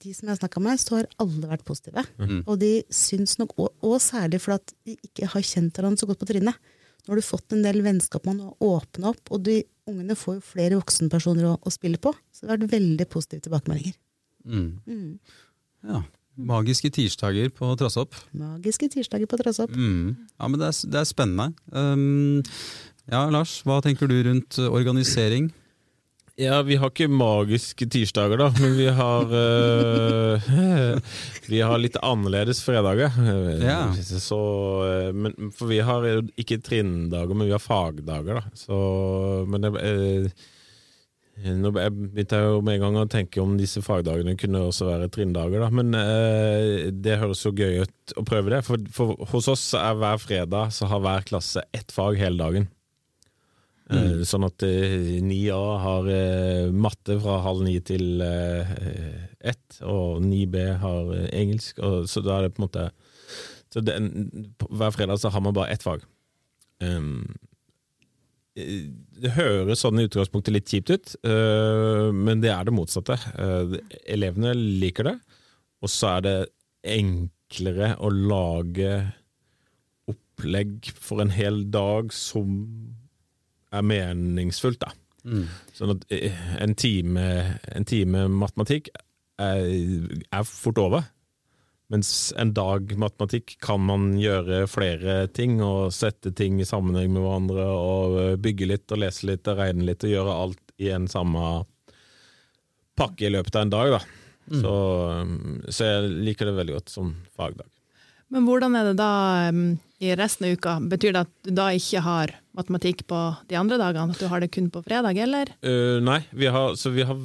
de 0.05 0.13
som 0.15 0.29
jeg 0.29 0.35
har 0.35 0.41
snakka 0.43 0.63
med, 0.65 0.83
så 0.83 1.01
har 1.01 1.09
alle 1.23 1.51
vært 1.51 1.65
positive. 1.69 2.05
Mm. 2.21 2.43
Og 2.45 2.61
de 2.61 2.73
syns 2.95 3.39
nok, 3.41 3.57
og, 3.59 3.73
og 3.87 3.97
særlig 4.03 4.43
fordi 4.45 4.77
de 4.87 4.99
ikke 5.11 5.31
har 5.33 5.47
kjent 5.47 5.75
hverandre 5.77 6.03
så 6.03 6.11
godt 6.11 6.23
på 6.23 6.31
trinnet. 6.31 6.77
Nå 7.01 7.15
har 7.15 7.21
du 7.21 7.25
fått 7.25 7.57
en 7.57 7.65
del 7.65 7.81
vennskap 7.83 8.27
man 8.29 8.43
har 8.45 8.71
åpna 8.71 9.15
opp, 9.15 9.33
og 9.33 9.43
de 9.49 9.63
ungene 9.91 10.17
får 10.19 10.39
jo 10.39 10.47
flere 10.53 10.79
voksenpersoner 10.79 11.49
å, 11.49 11.57
å 11.57 11.73
spille 11.73 11.99
på. 12.03 12.13
Så 12.31 12.45
det 12.45 12.53
har 12.53 12.61
vært 12.61 12.77
veldig 12.77 13.07
positive 13.11 13.47
tilbakemeldinger. 13.47 13.97
Mm. 14.47 14.71
Mm. 14.87 15.37
Ja. 15.89 16.03
Magiske 16.41 16.89
tirsdager 16.95 17.51
på 17.53 17.69
Trassopp. 17.81 18.15
Magiske 18.37 18.89
tirsdager 18.93 19.29
på 19.29 19.39
Trassopp. 19.41 19.73
Mm. 19.75 20.15
Ja, 20.39 20.49
men 20.49 20.61
det 20.61 20.71
er, 20.71 20.77
det 20.93 21.01
er 21.01 21.09
spennende. 21.09 21.51
Um, 21.75 22.41
ja, 23.11 23.25
Lars, 23.33 23.61
hva 23.67 23.81
tenker 23.85 24.11
du 24.11 24.21
rundt 24.27 24.59
uh, 24.61 24.71
organisering? 24.73 25.51
Ja, 26.41 26.63
vi 26.65 26.79
har 26.81 26.89
ikke 26.89 27.11
magiske 27.13 27.85
tirsdager, 27.91 28.41
da, 28.41 28.47
men 28.63 28.77
vi 28.79 28.87
har 28.97 29.29
uh, 29.29 30.53
Vi 31.51 31.61
har 31.61 31.83
litt 31.83 31.99
annerledes 32.01 32.63
fredager. 32.65 33.13
Ja. 33.61 33.91
Så, 33.99 34.39
eh, 34.87 35.11
men, 35.13 35.35
for 35.57 35.69
vi 35.69 35.81
har 35.85 36.07
ikke 36.39 36.61
trinndager, 36.65 37.35
men 37.35 37.51
vi 37.51 37.57
har 37.57 37.61
fagdager, 37.61 38.39
da. 38.39 38.55
Så, 38.57 38.79
men 39.51 39.67
det, 39.67 39.73
uh, 39.75 40.49
nå 41.41 41.73
begynte 41.73 42.39
jeg 42.39 42.49
jo 42.53 42.61
med 42.65 42.77
en 42.77 42.83
gang 42.85 42.99
å 43.01 43.07
tenke 43.11 43.41
om 43.43 43.55
disse 43.59 43.81
fagdagene 43.85 44.37
kunne 44.39 44.65
også 44.69 44.89
være 44.91 45.09
trinndager, 45.13 45.63
da. 45.63 45.71
Men 45.73 45.95
eh, 45.97 46.91
det 46.93 47.21
høres 47.21 47.45
jo 47.47 47.55
gøy 47.57 47.83
ut 47.85 48.15
å 48.21 48.25
prøve 48.29 48.53
det. 48.55 48.65
For, 48.67 48.91
for 48.95 49.17
hos 49.33 49.49
oss 49.51 49.71
er 49.79 49.97
hver 49.99 50.21
fredag 50.21 50.75
så 50.77 50.89
har 50.91 51.03
hver 51.05 51.27
klasse 51.29 51.65
ett 51.77 51.93
fag 51.95 52.21
hele 52.21 52.41
dagen. 52.41 52.71
Eh, 53.91 54.23
Sånn 54.29 54.47
at 54.47 54.63
eh, 54.67 55.19
9A 55.25 55.61
har 55.83 56.09
eh, 56.15 56.71
matte 56.71 57.17
fra 57.23 57.41
halv 57.47 57.65
ni 57.67 57.77
til 57.83 58.23
eh, 58.23 58.75
ett, 59.51 59.81
og 59.83 60.21
9B 60.23 60.65
har 60.83 61.15
eh, 61.17 61.29
engelsk. 61.41 61.81
Så 62.07 62.23
da 62.25 62.39
er 62.39 62.47
det 62.47 62.55
på 62.55 62.63
en 62.63 62.69
måte 62.69 62.91
så 63.71 63.83
det, 63.87 63.95
Hver 64.67 64.91
fredag 64.91 65.21
så 65.23 65.31
har 65.31 65.43
man 65.45 65.55
bare 65.55 65.71
ett 65.71 65.85
fag. 65.87 66.03
Um, 66.83 67.37
eh, 68.59 68.89
det 69.23 69.35
høres 69.37 69.85
sånn 69.85 70.01
i 70.01 70.09
utgangspunktet 70.09 70.55
litt 70.55 70.71
kjipt 70.71 70.91
ut, 70.91 71.13
uh, 71.27 72.11
men 72.15 72.43
det 72.43 72.51
er 72.55 72.67
det 72.67 72.75
motsatte. 72.75 73.19
Uh, 73.37 73.77
elevene 74.11 74.57
liker 74.57 75.11
det, 75.11 75.17
og 75.81 75.93
så 75.93 76.17
er 76.17 76.27
det 76.27 76.37
enklere 76.97 77.93
å 78.01 78.11
lage 78.11 78.95
opplegg 80.11 80.91
for 80.97 81.23
en 81.23 81.35
hel 81.35 81.63
dag 81.71 82.11
som 82.17 82.57
er 83.71 83.87
meningsfullt, 83.87 84.81
da. 84.83 84.93
Mm. 85.25 85.47
Sånn 85.77 85.95
at 85.95 86.05
eh, 86.15 86.37
en 86.63 86.75
time, 86.79 87.25
en 87.71 87.87
time 87.89 88.27
matematikk 88.33 88.91
er, 89.41 89.65
er 90.31 90.47
fort 90.49 90.81
over. 90.81 91.09
Mens 91.91 92.31
en 92.39 92.53
dag 92.55 92.93
matematikk 93.03 93.57
kan 93.65 93.83
man 93.83 94.13
gjøre 94.21 94.63
flere 94.71 95.25
ting, 95.35 95.59
og 95.65 95.91
sette 95.95 96.31
ting 96.39 96.61
i 96.63 96.69
sammenheng 96.69 97.11
med 97.15 97.25
hverandre, 97.25 97.67
og 97.67 98.21
eh, 98.23 98.39
bygge 98.41 98.71
litt 98.71 98.95
og 98.95 99.03
lese 99.03 99.27
litt 99.33 99.51
og 99.51 99.59
regne 99.59 99.89
litt, 99.89 100.07
og 100.07 100.15
gjøre 100.15 100.39
alt 100.45 100.75
i 100.81 100.93
en 100.95 101.11
samme 101.11 101.51
pakke 103.01 103.27
i 103.27 103.33
løpet 103.35 103.59
av 103.59 103.67
en 103.67 103.75
dag. 103.75 103.97
Da. 103.97 104.01
Så, 104.51 104.75
um, 105.23 105.61
så 105.69 105.87
jeg 105.87 106.15
liker 106.27 106.49
det 106.49 106.57
veldig 106.57 106.79
godt 106.79 106.93
som 106.93 107.13
fagdag. 107.39 107.69
Men 108.31 108.47
hvordan 108.47 108.77
er 108.79 108.91
det 108.91 108.97
da 108.99 109.13
um, 109.51 109.65
i 110.03 110.15
resten 110.19 110.47
av 110.49 110.57
uka? 110.59 110.77
Betyr 110.93 111.15
det 111.15 111.25
at 111.27 111.35
du 111.47 111.53
da 111.55 111.69
ikke 111.75 112.03
har 112.07 112.35
matematikk 112.57 113.05
på 113.11 113.19
de 113.51 113.59
andre 113.59 113.79
dagene? 113.81 114.15
At 114.15 114.21
du 114.21 114.29
har 114.31 114.43
det 114.43 114.51
kun 114.55 114.71
på 114.73 114.83
fredag, 114.87 115.19
eller? 115.23 115.53
Uh, 115.65 115.99
nei, 116.05 116.21
vi 116.31 116.51
har, 116.51 116.75
så 116.79 116.93
vi 116.95 117.07
har 117.07 117.19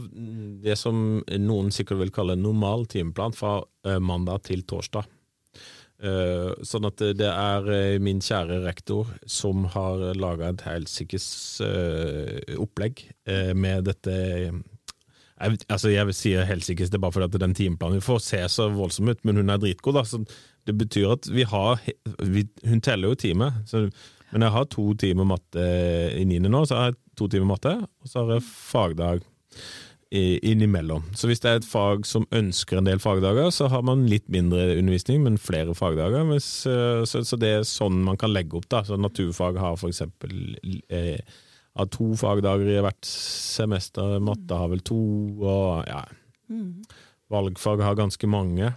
det 0.65 0.77
som 0.79 1.22
noen 1.25 1.74
sikkert 1.74 2.03
vil 2.03 2.13
kalle 2.15 2.38
normal 2.39 2.88
timeplan 2.91 3.36
fra 3.36 3.60
uh, 3.63 4.00
mandag 4.00 4.46
til 4.50 4.65
torsdag. 4.67 5.10
Uh, 6.05 6.51
sånn 6.65 6.86
at 6.89 7.00
det 7.17 7.32
er 7.32 8.00
min 8.03 8.20
kjære 8.22 8.60
rektor 8.65 9.10
som 9.32 9.63
har 9.74 10.01
laga 10.20 10.51
et 10.51 10.65
helsikes 10.67 11.27
opplegg 12.60 13.05
med 13.55 13.88
dette 13.88 14.15
jeg, 15.36 15.60
altså 15.67 15.91
jeg 15.91 16.08
vil 16.08 16.15
si 16.15 16.34
helsikes, 16.48 16.91
det 16.91 17.00
er 17.00 17.03
bare 17.03 17.15
fordi 17.15 17.27
at 17.27 17.41
den 17.44 17.55
timeplanen 17.58 18.00
vi 18.00 18.05
får 18.05 18.22
se 18.24 18.39
så 18.51 18.70
voldsom 18.72 19.12
ut, 19.12 19.24
men 19.27 19.41
hun 19.41 19.51
er 19.51 19.60
dritgod. 19.60 19.98
da, 19.98 20.03
så 20.08 20.24
Det 20.65 20.77
betyr 20.77 21.12
at 21.12 21.27
vi 21.29 21.44
har 21.44 21.79
vi, 22.24 22.48
Hun 22.63 22.82
teller 22.82 23.10
jo 23.10 23.15
teamet, 23.15 23.53
så, 23.67 23.89
men 24.35 24.43
jeg 24.43 24.51
har 24.51 24.67
to 24.67 24.89
timer 24.99 25.27
matte 25.29 25.63
i 26.19 26.25
niende 26.27 26.51
nå, 26.51 26.65
så 26.67 26.75
har 26.75 26.89
jeg 26.91 26.99
to 27.15 27.29
timer 27.31 27.47
matte, 27.55 27.71
og 28.03 28.09
så 28.11 28.25
har 28.25 28.33
jeg 28.35 28.43
fagdag 28.45 29.21
i- 30.15 30.39
innimellom. 30.51 31.05
Så 31.15 31.27
hvis 31.27 31.39
det 31.43 31.49
er 31.53 31.61
et 31.61 31.67
fag 31.67 32.03
som 32.07 32.27
ønsker 32.35 32.77
en 32.81 32.87
del 32.87 32.99
fagdager, 32.99 33.47
så 33.55 33.69
har 33.71 33.81
man 33.87 34.03
litt 34.11 34.27
mindre 34.31 34.75
undervisning, 34.77 35.23
men 35.23 35.39
flere 35.41 35.73
fagdager. 35.75 36.27
Eh, 36.35 36.39
så, 37.07 37.23
så 37.25 37.39
det 37.39 37.49
er 37.55 37.65
sånn 37.67 38.03
man 38.05 38.19
kan 38.21 38.31
legge 38.35 38.59
opp. 38.59 38.67
da. 38.71 38.83
Så 38.85 38.99
Naturfag 38.99 39.57
har 39.63 39.79
f.eks. 39.79 40.03
Eh, 40.91 41.19
har 41.75 41.89
to 41.91 42.11
fagdager 42.19 42.69
i 42.77 42.83
hvert 42.85 43.03
semester, 43.09 44.19
matte 44.23 44.55
har 44.55 44.69
vel 44.71 44.83
to, 44.87 44.99
og 45.43 45.87
ja, 45.89 46.03
valgfag 47.31 47.81
har 47.83 47.97
ganske 47.99 48.27
mange. 48.29 48.69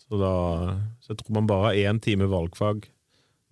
Så, 0.00 0.18
da, 0.18 0.32
så 1.02 1.12
jeg 1.12 1.20
tror 1.20 1.36
man 1.36 1.46
bare 1.50 1.68
har 1.68 1.82
én 1.92 2.00
time 2.02 2.26
valgfag 2.30 2.88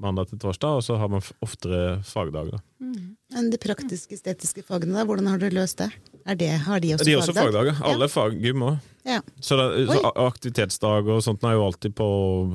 mandag 0.03 0.31
til 0.31 0.41
torsdag, 0.43 0.79
og 0.79 0.85
så 0.87 0.99
har 1.01 1.11
man 1.11 1.25
oftere 1.45 1.99
fagdager. 2.07 2.59
da. 2.59 2.95
Men 3.35 3.51
de 3.53 3.59
praktiske, 3.61 4.17
estetiske 4.17 4.63
fagene, 4.65 4.95
da, 4.97 5.05
hvordan 5.09 5.29
har 5.29 5.41
dere 5.43 5.57
løst 5.59 5.83
det? 5.83 5.91
Er 6.25 6.39
det 6.39 6.53
har 6.65 6.81
de 6.81 6.95
også 6.95 7.05
De 7.05 7.13
er 7.13 7.21
også 7.21 7.35
fagdag? 7.37 7.73
fagdager. 7.75 7.83
Alle 7.91 8.09
fag, 8.13 8.39
gym 8.45 8.65
òg. 8.65 8.79
Ja. 9.09 9.19
Så, 9.41 9.59
så 9.89 9.99
aktivitetsdag 10.25 11.11
og 11.13 11.21
sånt 11.25 11.45
er 11.45 11.57
jo 11.57 11.67
alltid 11.67 11.95
på 11.97 12.09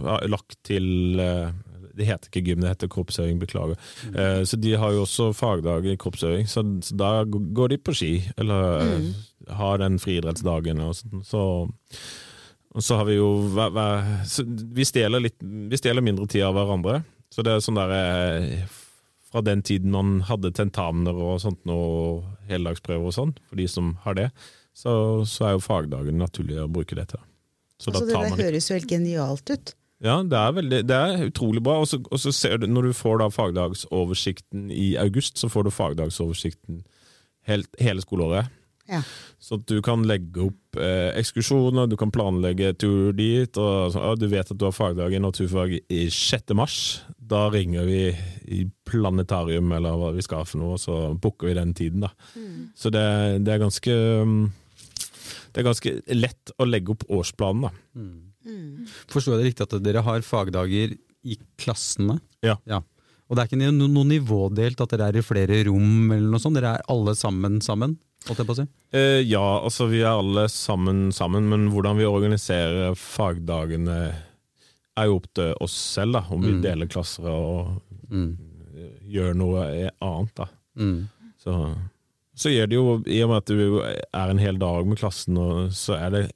ja, 0.06 0.18
lagt 0.30 0.58
til 0.68 1.22
eh, 1.22 1.54
Det 1.94 2.08
heter 2.10 2.30
ikke 2.30 2.44
gym, 2.48 2.62
det 2.62 2.74
heter 2.74 2.92
kroppsøving, 2.94 3.40
beklager. 3.42 3.78
Eh, 4.10 4.42
så 4.50 4.58
de 4.58 4.74
har 4.82 4.96
jo 4.96 5.06
også 5.06 5.30
fagdag 5.38 5.86
i 5.86 5.98
kroppsøving, 6.02 6.50
så, 6.50 6.66
så 6.82 6.98
da 6.98 7.14
går 7.30 7.76
de 7.76 7.78
på 7.78 7.94
ski, 7.98 8.14
eller 8.38 8.82
eh, 8.82 9.10
har 9.62 9.82
den 9.84 10.00
friidrettsdagen 10.02 10.82
og 10.82 10.96
sånn. 10.98 11.22
Så, 11.28 11.44
og 12.74 12.82
så 12.82 12.98
har 12.98 13.06
vi 13.06 13.20
jo 13.20 13.30
hver, 13.54 13.70
hver, 13.76 14.08
vi, 14.74 14.86
stjeler 14.90 15.22
litt, 15.22 15.38
vi 15.38 15.78
stjeler 15.78 16.02
mindre 16.06 16.26
tid 16.26 16.48
av 16.48 16.58
hverandre. 16.58 17.04
Så 17.34 17.42
det 17.46 17.54
er 17.56 17.64
sånn 17.66 17.80
der 17.80 17.92
eh, 17.98 18.66
Fra 19.32 19.42
den 19.42 19.64
tiden 19.66 19.94
man 19.96 20.20
hadde 20.28 20.52
tentamener 20.54 21.18
og 21.18 21.40
sånt, 21.42 21.64
og 21.66 22.28
heldagsprøver 22.52 23.10
og 23.10 23.16
sånn, 23.16 23.32
for 23.50 23.58
de 23.58 23.66
som 23.72 23.96
har 24.04 24.18
det, 24.20 24.28
så, 24.78 24.94
så 25.26 25.48
er 25.48 25.56
jo 25.56 25.64
fagdagen 25.66 26.20
naturlig 26.22 26.60
å 26.62 26.70
bruke 26.70 26.98
det 26.98 27.08
til. 27.16 27.24
Så 27.82 27.90
Altså, 27.90 28.06
det 28.06 28.14
der 28.14 28.38
høres 28.46 28.70
jo 28.70 28.78
helt 28.78 28.92
genialt 28.92 29.50
ut. 29.50 29.74
ja, 30.06 30.20
det 30.22 30.38
er, 30.38 30.54
veldig, 30.60 30.82
det 30.86 31.00
er 31.00 31.26
utrolig 31.26 31.64
bra. 31.66 31.80
Og 31.82 31.90
så, 31.90 32.00
og 32.06 32.22
så 32.22 32.32
ser 32.36 32.62
du, 32.62 32.68
når 32.70 32.92
du 32.92 32.94
får 32.94 33.24
da 33.24 33.30
fagdagsoversikten 33.34 34.70
i 34.72 34.94
august, 35.02 35.42
så 35.42 35.50
får 35.50 35.66
du 35.66 35.74
fagdagsoversikten 35.74 36.84
helt, 37.50 37.70
hele 37.82 38.06
skoleåret. 38.06 38.54
Ja. 38.90 39.00
Så 39.40 39.58
at 39.60 39.68
du 39.70 39.78
kan 39.86 40.04
legge 40.08 40.48
opp 40.50 40.80
eh, 40.80 41.12
ekskursjoner, 41.20 41.88
du 41.88 41.96
kan 42.00 42.12
planlegge 42.14 42.74
tur 42.80 43.14
dit. 43.16 43.60
Og, 43.60 43.94
så, 43.94 44.02
du 44.20 44.26
vet 44.32 44.50
at 44.52 44.60
du 44.60 44.66
har 44.68 44.76
fagdag 44.76 45.16
i 45.16 45.22
naturfag 45.24 45.78
i 45.82 46.02
6. 46.12 46.54
mars. 46.58 46.78
Da 47.18 47.46
ringer 47.54 47.88
vi 47.88 48.02
i 48.52 48.64
planetarium 48.90 49.72
eller 49.76 50.00
hva 50.00 50.12
vi 50.16 50.26
skal 50.26 50.46
for 50.50 50.62
noe, 50.62 50.76
og 50.78 50.84
så 50.84 50.98
booker 51.16 51.52
vi 51.52 51.58
den 51.60 51.74
tiden. 51.78 52.04
da. 52.08 52.12
Så 52.80 52.92
det, 52.94 53.06
det 53.48 53.56
er 53.56 53.64
ganske 53.64 53.96
Det 55.54 55.62
er 55.62 55.68
ganske 55.70 55.92
lett 56.18 56.54
å 56.58 56.68
legge 56.68 56.96
opp 56.96 57.08
årsplanen. 57.14 57.70
da. 57.70 57.74
Forstår 59.12 59.38
jeg 59.38 59.40
det 59.42 59.52
riktig 59.52 59.68
at 59.68 59.84
dere 59.86 60.04
har 60.04 60.26
fagdager 60.28 60.96
i 61.24 61.38
klassene? 61.62 62.20
Ja. 62.44 62.58
Og 63.30 63.38
det 63.38 63.44
er 63.44 63.50
ikke 63.50 63.72
no 63.72 63.88
noe 63.88 64.10
nivådelt 64.10 64.82
at 64.84 64.92
dere 64.94 65.12
er 65.12 65.20
i 65.22 65.26
flere 65.26 65.62
rom, 65.70 66.12
eller 66.12 66.34
noe 66.34 66.42
sånt? 66.44 66.58
Dere 66.60 66.76
er 66.78 66.90
alle 66.92 67.16
sammen 67.18 67.62
sammen? 67.64 67.96
Si? 68.24 68.66
Eh, 68.96 69.22
ja, 69.28 69.42
altså 69.64 69.88
vi 69.92 70.00
er 70.02 70.14
alle 70.18 70.46
sammen 70.50 71.12
sammen, 71.12 71.50
men 71.52 71.66
hvordan 71.74 71.98
vi 72.00 72.06
organiserer 72.08 72.96
fagdagene 72.96 73.98
er 74.96 75.06
jo 75.10 75.18
opp 75.18 75.28
til 75.36 75.54
oss 75.60 75.74
selv, 75.96 76.14
da. 76.14 76.22
Om 76.32 76.42
vi 76.46 76.52
Mm. 76.54 76.62
deler 76.64 76.88
klasser 76.88 77.28
og 77.28 77.82
Mm. 78.10 78.38
gjør 79.10 79.34
noe 79.36 79.90
annet, 80.02 80.36
da. 80.36 80.46
Mm. 80.78 81.10
Så, 81.44 81.76
så 82.36 82.50
gjør 82.50 82.70
det 82.70 82.76
jo, 82.78 83.04
i 83.08 83.22
og 83.24 83.30
med 83.30 83.38
at 83.38 83.46
du 83.46 83.80
er 83.82 84.30
en 84.30 84.38
hel 84.40 84.58
dag 84.58 84.86
med 84.88 84.98
klassen, 84.98 85.36
så 85.72 85.98
er 86.00 86.10
det 86.12 86.32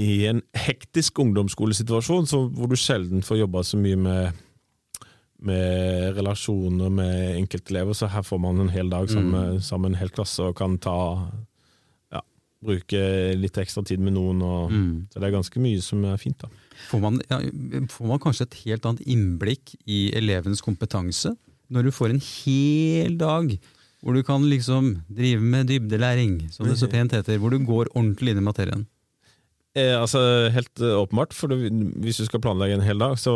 i 0.00 0.26
en 0.30 0.40
hektisk 0.56 1.18
ungdomsskolesituasjon 1.20 2.26
så, 2.30 2.48
hvor 2.54 2.68
du 2.70 2.76
sjelden 2.78 3.20
får 3.26 3.42
jobba 3.42 3.60
så 3.66 3.76
mye 3.80 3.96
med 4.00 4.32
med 5.42 6.16
relasjoner 6.16 6.90
med 6.92 7.36
enkeltelever, 7.38 7.96
så 7.96 8.08
her 8.12 8.22
får 8.26 8.40
man 8.42 8.60
en 8.60 8.68
hel 8.72 8.90
dag 8.92 9.08
sammen, 9.10 9.60
sammen 9.64 9.94
en 9.94 9.98
hel 10.00 10.10
klasse 10.12 10.42
og 10.44 10.56
kan 10.58 10.76
ta 10.78 10.96
ja, 12.12 12.20
bruke 12.62 13.00
litt 13.40 13.56
ekstra 13.58 13.82
tid 13.88 14.00
med 14.04 14.12
noen. 14.18 14.42
Og, 14.42 14.70
Mm. 14.70 15.06
Så 15.12 15.20
det 15.20 15.28
er 15.30 15.36
ganske 15.38 15.60
mye 15.60 15.80
som 15.82 16.04
er 16.04 16.16
fint. 16.20 16.38
da. 16.38 16.48
Får, 16.90 17.00
man, 17.00 17.20
ja, 17.30 17.38
får 17.88 18.06
man 18.06 18.20
kanskje 18.20 18.46
et 18.48 18.58
helt 18.66 18.84
annet 18.86 19.00
innblikk 19.06 19.74
i 19.86 20.10
elevens 20.16 20.60
kompetanse 20.60 21.36
når 21.70 21.84
du 21.84 21.90
får 21.94 22.10
en 22.10 22.20
hel 22.20 23.16
dag 23.18 23.58
hvor 24.00 24.14
du 24.16 24.22
kan 24.24 24.42
liksom 24.48 25.02
drive 25.12 25.40
med 25.44 25.68
dybdelæring, 25.68 26.50
som 26.52 26.66
det 26.66 26.78
så 26.80 26.88
pent 26.88 27.12
heter, 27.12 27.36
hvor 27.38 27.50
du 27.52 27.58
går 27.58 27.90
ordentlig 27.94 28.32
inn 28.32 28.40
i 28.40 28.46
materien? 28.46 28.86
Eh, 29.78 29.94
altså 29.94 30.18
Helt 30.50 30.80
eh, 30.82 30.96
åpenbart, 30.98 31.30
for 31.36 31.46
du, 31.52 31.54
hvis 32.02 32.16
du 32.18 32.24
skal 32.26 32.40
planlegge 32.42 32.74
en 32.74 32.82
hel 32.82 32.98
dag, 32.98 33.12
så 33.22 33.32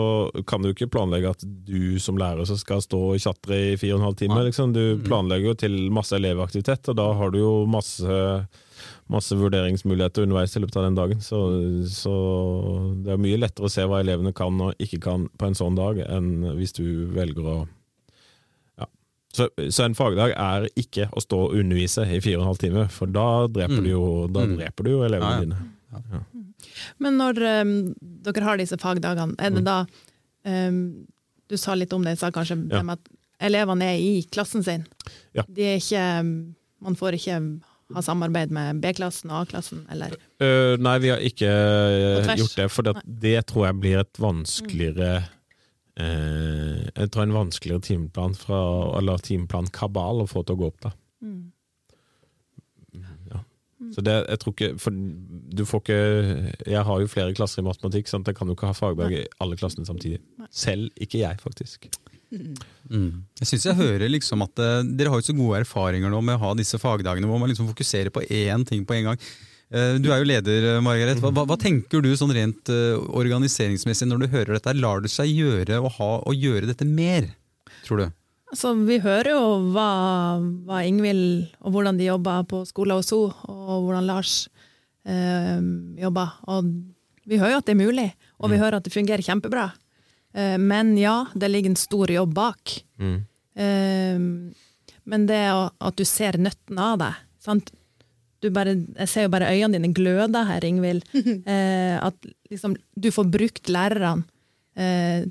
kan 0.51 0.65
du 0.65 0.73
ikke 0.73 0.89
planlegge 0.91 1.31
at 1.31 1.45
du 1.69 1.95
som 2.03 2.19
lærer 2.19 2.43
så 2.49 2.57
skal 2.59 2.83
stå 2.83 2.99
og 3.13 3.21
tjatre 3.23 3.55
i 3.55 3.77
fire 3.79 3.95
og 3.95 4.01
en 4.03 4.07
halv 4.09 4.17
time. 4.19 4.41
Liksom. 4.49 4.73
Du 4.75 4.99
planlegger 5.07 5.53
jo 5.53 5.55
til 5.63 5.77
masse 5.95 6.17
elevaktivitet, 6.19 6.91
og 6.91 6.97
da 6.99 7.07
har 7.21 7.31
du 7.31 7.39
jo 7.39 7.53
masse, 7.71 8.19
masse 9.15 9.39
vurderingsmuligheter 9.39 10.27
underveis 10.27 10.57
i 10.59 10.63
løpet 10.65 10.81
av 10.81 10.89
den 10.89 10.99
dagen. 10.99 11.23
Så, 11.23 11.39
så 11.93 12.17
det 13.07 13.15
er 13.15 13.23
mye 13.23 13.39
lettere 13.39 13.71
å 13.71 13.73
se 13.77 13.87
hva 13.87 14.03
elevene 14.03 14.35
kan 14.35 14.59
og 14.67 14.75
ikke 14.83 14.99
kan 15.07 15.29
på 15.39 15.47
en 15.53 15.55
sånn 15.61 15.79
dag, 15.79 16.03
enn 16.09 16.57
hvis 16.59 16.75
du 16.81 16.83
velger 17.15 17.47
å 17.47 17.57
ja. 18.83 18.91
Så, 19.39 19.47
så 19.71 19.87
en 19.87 19.95
fagdag 19.95 20.35
er 20.35 20.67
ikke 20.75 21.07
å 21.15 21.23
stå 21.23 21.45
og 21.47 21.55
undervise 21.63 22.09
i 22.11 22.19
fire 22.19 22.41
og 22.41 22.49
en 22.49 22.51
halv 22.51 22.63
time, 22.67 22.89
for 22.91 23.07
da 23.07 23.29
dreper 23.47 23.79
Mm. 23.79 23.87
du 23.87 23.91
jo, 23.95 24.05
da 24.35 24.45
Mm. 24.49 24.59
dreper 24.59 24.83
du 24.83 24.91
jo 24.97 25.07
elevene 25.07 25.31
Ja, 25.31 25.39
ja. 25.39 25.47
dine. 25.47 25.63
Men 26.99 27.19
når 27.19 27.41
um, 27.63 27.75
dere 28.25 28.43
har 28.47 28.57
disse 28.61 28.77
fagdagene, 28.81 29.35
er 29.39 29.51
det 29.51 29.63
Mm. 29.63 29.65
da 29.65 29.87
um, 30.69 31.07
Du 31.51 31.57
sa 31.61 31.75
litt 31.75 31.93
om 31.93 32.03
det, 32.05 32.19
sa 32.19 32.31
kanskje 32.31 32.57
Ja. 32.73 32.81
at 32.93 33.01
elevene 33.41 33.83
er 33.85 33.99
i 34.01 34.23
klassen 34.33 34.63
sin. 34.65 34.87
Ja. 35.35 35.43
Ikke, 35.45 36.21
um, 36.21 36.55
man 36.81 36.95
får 36.97 37.13
ikke 37.19 37.61
ha 37.95 38.01
samarbeid 38.01 38.51
med 38.51 38.81
B-klassen 38.81 39.31
og 39.31 39.43
A-klassen, 39.45 39.87
eller 39.93 40.15
Uh, 40.41 40.77
nei, 40.81 40.99
vi 40.99 41.09
har 41.13 41.19
ikke 41.21 41.51
tvers? 42.25 42.39
gjort 42.41 42.57
det, 42.57 42.71
for 42.71 42.83
det, 42.83 42.95
det 43.21 43.47
tror 43.47 43.67
jeg 43.69 43.81
blir 43.81 43.99
et 44.01 44.19
vanskeligere 44.19 45.25
eh, 45.97 46.89
Jeg 46.97 47.11
tror 47.13 47.23
en 47.23 47.33
vanskeligere 47.37 47.81
timeplan 47.87 48.35
fra, 48.35 48.59
eller 48.99 49.19
timeplan-kabal 49.23 50.25
å 50.25 50.29
få 50.31 50.43
til 50.45 50.57
å 50.57 50.59
gå 50.59 50.67
opp, 50.73 50.81
da. 50.89 50.91
Mm. 51.23 51.53
Så 53.93 54.03
det, 54.05 54.15
jeg 54.31 54.41
tror 54.43 54.55
ikke 54.55 54.71
For 54.81 54.95
du 54.95 55.65
får 55.69 55.83
ikke 55.83 55.99
Jeg 56.73 56.83
har 56.89 57.03
jo 57.03 57.11
flere 57.11 57.35
klasser 57.37 57.63
i 57.63 57.67
matematikk, 57.67 58.09
sant? 58.11 58.27
jeg 58.27 58.39
kan 58.39 58.49
jo 58.49 58.57
ikke 58.57 58.71
ha 58.71 58.77
fagbrev 58.77 59.13
i 59.19 59.23
alle 59.45 59.59
klassene 59.61 59.87
samtidig. 59.89 60.21
Selv 60.51 60.89
ikke 60.97 61.21
jeg, 61.21 61.41
faktisk. 61.43 61.91
Mm. 62.35 63.25
Jeg 63.39 63.49
syns 63.49 63.67
jeg 63.69 63.79
hører 63.79 64.11
liksom 64.11 64.43
at 64.47 64.61
eh, 64.63 64.81
dere 64.99 65.13
har 65.13 65.21
jo 65.21 65.29
så 65.29 65.37
gode 65.37 65.61
erfaringer 65.63 66.11
nå 66.13 66.21
med 66.25 66.39
å 66.39 66.43
ha 66.49 66.55
disse 66.59 66.81
fagdagene 66.83 67.29
hvor 67.31 67.39
man 67.39 67.53
liksom 67.53 67.69
fokuserer 67.71 68.11
på 68.15 68.25
én 68.27 68.65
ting 68.67 68.83
på 68.87 68.97
en 68.97 69.11
gang. 69.11 69.23
Eh, 69.71 69.95
Du 70.03 70.11
er 70.11 70.21
jo 70.23 70.29
leder, 70.29 70.69
eh, 70.75 70.83
Margaret. 70.85 71.23
Hva, 71.23 71.31
hva, 71.45 71.59
tenker 71.61 72.03
du 72.03 72.11
sånn 72.19 72.35
rent 72.35 72.73
organiseringsmessig 72.73 74.11
når 74.11 74.25
du 74.25 74.29
hører 74.35 74.59
dette? 74.59 74.77
Lar 74.81 75.05
det 75.05 75.13
seg 75.15 75.31
gjøre 75.31 75.79
å, 75.79 75.93
ha, 75.99 76.11
å 76.27 76.35
gjøre 76.35 76.69
dette 76.71 76.89
mer, 76.89 77.31
tror 77.87 78.03
du? 78.03 78.07
Altså, 78.55 78.71
vi 78.87 79.01
hører 79.03 79.33
jo 79.33 79.47
hva, 79.75 79.89
hva 80.63 80.85
Ingvild 80.87 81.49
og 81.59 81.75
hvordan 81.75 81.97
de 81.99 82.07
jobber 82.07 82.45
på 82.47 82.61
skole 82.69 82.95
og 82.95 83.03
SO, 83.03 83.25
og 83.51 83.89
hvordan 83.89 84.07
Lars 84.07 84.45
eh, 85.03 85.59
jobber. 85.99 86.37
Og 86.55 86.69
vi 87.27 87.41
hører 87.41 87.57
jo 87.57 87.63
at 87.65 87.67
det 87.67 87.75
er 87.75 87.81
mulig, 87.81 88.05
og 88.39 88.53
vi 88.53 88.61
hører 88.61 88.79
at 88.79 88.87
det 88.87 88.95
fungerer 88.95 89.27
kjempebra. 89.27 89.73
Eh, 90.39 90.55
men 90.63 90.93
ja, 91.01 91.25
det 91.35 91.51
ligger 91.51 91.73
en 91.73 91.81
stor 91.83 92.13
jobb 92.15 92.37
bak. 92.37 92.77
Mm. 93.03 93.17
Eh, 93.59 94.23
men 95.11 95.27
det 95.27 95.43
at 95.51 95.99
du 95.99 96.05
ser 96.07 96.39
nøtten 96.39 96.79
av 96.79 97.01
det 97.03 97.11
sant? 97.43 97.75
Du 98.39 98.53
bare, 98.55 98.77
Jeg 98.77 99.09
ser 99.11 99.27
jo 99.27 99.33
bare 99.33 99.51
øynene 99.51 99.81
dine 99.81 99.95
gløde 99.97 100.47
her, 100.47 100.65
Ingvild. 100.71 101.03
Eh, 101.43 101.99
at 101.99 102.15
liksom, 102.55 102.79
du 102.95 103.11
får 103.11 103.27
brukt 103.35 103.67
lærerne 103.67 104.23
eh, 104.79 105.27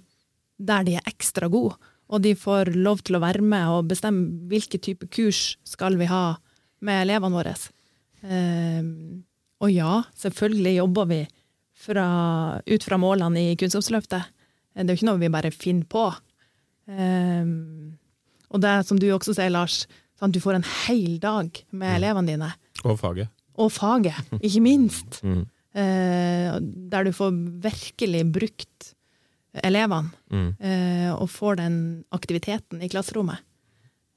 der 0.59 0.83
de 0.83 0.99
er 0.99 1.07
ekstra 1.07 1.47
gode. 1.47 1.79
Og 2.13 2.21
de 2.21 2.35
får 2.37 2.75
lov 2.77 3.01
til 3.05 3.17
å 3.17 3.23
være 3.23 3.41
med 3.41 3.69
og 3.73 3.89
bestemme 3.89 4.47
hvilke 4.51 4.77
type 4.81 5.09
kurs 5.13 5.55
skal 5.65 5.97
vi 5.97 6.09
ha 6.11 6.35
med 6.85 7.07
elevene 7.07 7.39
våre. 7.39 7.55
Eh, 8.23 8.83
og 9.63 9.71
ja, 9.71 9.95
selvfølgelig 10.19 10.75
jobber 10.77 11.09
vi 11.09 11.21
fra, 11.83 12.05
ut 12.61 12.85
fra 12.85 12.99
målene 13.01 13.49
i 13.49 13.57
Kunnskapsløftet. 13.59 14.29
Det 14.73 14.85
er 14.85 14.93
jo 14.93 14.99
ikke 14.99 15.09
noe 15.09 15.21
vi 15.21 15.33
bare 15.33 15.53
finner 15.53 15.89
på. 15.89 16.07
Um, 16.89 17.95
og 18.53 18.61
det 18.63 18.73
som 18.87 18.99
du 18.99 19.07
også 19.13 19.35
sier, 19.37 19.51
Lars, 19.53 19.83
at 20.23 20.33
du 20.33 20.39
får 20.43 20.59
en 20.59 20.67
hel 20.85 21.17
dag 21.21 21.49
med 21.75 21.97
elevene 21.97 22.33
dine. 22.33 22.51
Og 22.83 22.97
faget. 22.99 23.31
Og 23.61 23.71
faget, 23.73 24.17
ikke 24.41 24.63
minst. 24.65 25.21
Mm. 25.23 25.43
Eh, 25.73 26.57
der 26.91 27.07
du 27.07 27.13
får 27.15 27.33
virkelig 27.63 28.23
brukt 28.33 28.93
elevene, 29.63 30.09
Mm. 30.33 30.55
eh, 30.59 31.09
og 31.13 31.29
får 31.29 31.57
den 31.61 31.75
aktiviteten 32.11 32.81
i 32.81 32.89
klasserommet. 32.89 33.37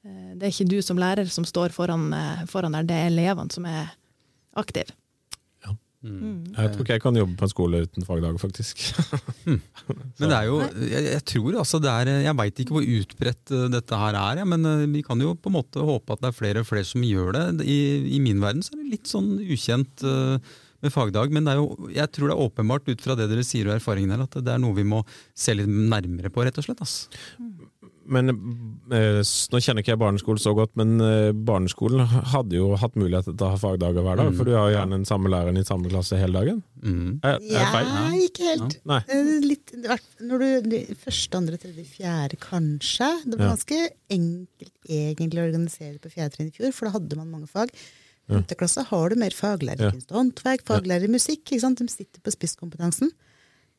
Eh, 0.05 0.35
Det 0.37 0.43
er 0.47 0.53
ikke 0.55 0.69
du 0.71 0.81
som 0.83 0.97
lærer 0.97 1.29
som 1.29 1.45
står 1.45 1.71
foran, 1.77 2.13
eh, 2.15 2.45
foran 2.47 2.73
der, 2.73 2.83
det 2.85 2.97
er 2.97 3.11
elevene 3.11 3.53
som 3.53 3.65
er 3.67 3.91
aktive. 4.57 4.93
Mm. 6.07 6.53
Jeg 6.55 6.71
tror 6.71 6.85
ikke 6.85 6.93
jeg 6.95 7.03
kan 7.03 7.17
jobbe 7.19 7.35
på 7.41 7.43
en 7.43 7.51
skole 7.51 7.79
uten 7.83 8.05
fagdager, 8.07 8.39
faktisk. 8.39 8.79
Men 9.49 10.29
det 10.31 10.37
er 10.37 10.45
jo, 10.47 10.61
jeg, 10.87 11.03
jeg 11.09 11.23
tror 11.33 11.57
altså 11.59 11.81
det 11.83 11.91
er 11.91 12.11
Jeg 12.23 12.37
veit 12.39 12.61
ikke 12.63 12.77
hvor 12.77 12.87
utbredt 13.01 13.53
dette 13.73 13.99
her 13.99 14.15
er, 14.21 14.39
ja, 14.39 14.45
men 14.47 14.93
vi 14.93 15.03
kan 15.03 15.19
jo 15.25 15.33
på 15.35 15.51
en 15.51 15.57
måte 15.57 15.83
håpe 15.83 16.13
at 16.15 16.21
det 16.23 16.29
er 16.31 16.37
flere 16.37 16.63
og 16.63 16.69
flere 16.69 16.85
som 16.87 17.03
gjør 17.03 17.33
det. 17.35 17.67
I, 17.67 17.79
i 18.15 18.21
min 18.23 18.39
verden 18.45 18.63
så 18.63 18.77
er 18.77 18.85
det 18.85 18.93
litt 18.93 19.11
sånn 19.11 19.33
ukjent 19.43 20.05
eh, 20.07 20.39
med 20.83 20.93
fagdag, 20.93 21.33
men 21.33 21.45
det 21.49 21.55
er 21.55 21.63
jo, 21.63 21.89
jeg 21.95 22.11
tror 22.13 22.29
det 22.29 22.37
er 22.37 22.45
åpenbart 22.49 22.89
ut 22.93 23.01
fra 23.05 23.17
det 23.17 23.29
dere 23.31 23.45
sier 23.47 23.69
og 23.71 23.77
erfaringen 23.79 24.13
her, 24.17 24.27
at 24.27 24.37
det 24.45 24.53
er 24.53 24.59
noe 24.63 24.77
vi 24.77 24.85
må 24.85 25.05
se 25.35 25.55
litt 25.57 25.69
nærmere 25.71 26.31
på, 26.33 26.45
rett 26.47 26.59
og 26.61 26.67
slett. 26.69 26.83
ass. 26.85 27.07
Men 28.07 28.31
eh, 28.95 29.19
Nå 29.51 29.59
kjenner 29.59 29.83
ikke 29.83 29.91
jeg 29.97 29.99
barneskolen 29.99 30.39
så 30.39 30.53
godt, 30.55 30.71
men 30.79 30.93
eh, 31.03 31.33
barneskolen 31.35 32.05
hadde 32.07 32.55
jo 32.55 32.69
hatt 32.79 32.95
mulighet 32.95 33.27
til 33.33 33.43
å 33.43 33.49
ha 33.51 33.59
fagdager 33.59 34.05
hver 34.07 34.21
dag. 34.21 34.31
Mm. 34.31 34.37
For 34.39 34.47
du 34.47 34.53
har 34.55 34.69
jo 34.71 34.77
gjerne 34.77 34.95
den 35.01 35.09
samme 35.09 35.33
læreren 35.33 35.59
i 35.59 35.65
samme 35.67 35.91
klasse 35.91 36.21
hele 36.21 36.39
dagen. 36.39 36.61
Mm. 36.85 37.17
Er, 37.27 37.41
er 37.43 37.51
Ja, 37.51 38.05
ikke 38.29 38.47
helt. 38.53 38.79
Nei. 38.87 39.01
Eh, 39.11 39.33
Litt, 39.43 39.75
når 40.23 40.45
du, 40.71 40.77
første, 41.03 41.41
andre, 41.41 41.59
tredje, 41.59 41.83
fjerde, 41.97 42.39
kanskje. 42.47 43.11
Det 43.27 43.41
var 43.41 43.49
Ja. 43.49 43.53
ganske 43.57 43.81
enkelt 44.21 44.75
egentlig 44.87 45.43
å 45.43 45.49
organisere 45.51 45.99
på 45.99 46.15
fjerde 46.15 46.37
trinn 46.39 46.53
i 46.53 46.55
fjor, 46.55 46.71
for 46.79 46.87
da 46.87 46.95
hadde 47.01 47.19
man 47.19 47.33
mange 47.35 47.51
fag. 47.51 47.75
Femte 48.27 48.57
klasse 48.59 48.83
har 48.89 49.09
du 49.13 49.17
mer 49.21 49.31
faglærer 49.31 49.87
i 49.87 49.91
kunst 49.95 50.11
og 50.11 50.19
håndverk, 50.19 50.65
faglærer 50.67 51.07
i 51.07 51.13
musikk. 51.13 51.45
Ikke 51.47 51.61
sant? 51.63 51.79
De 51.79 51.87
sitter 51.93 52.21
på 52.25 52.33
spisskompetansen. 52.35 53.13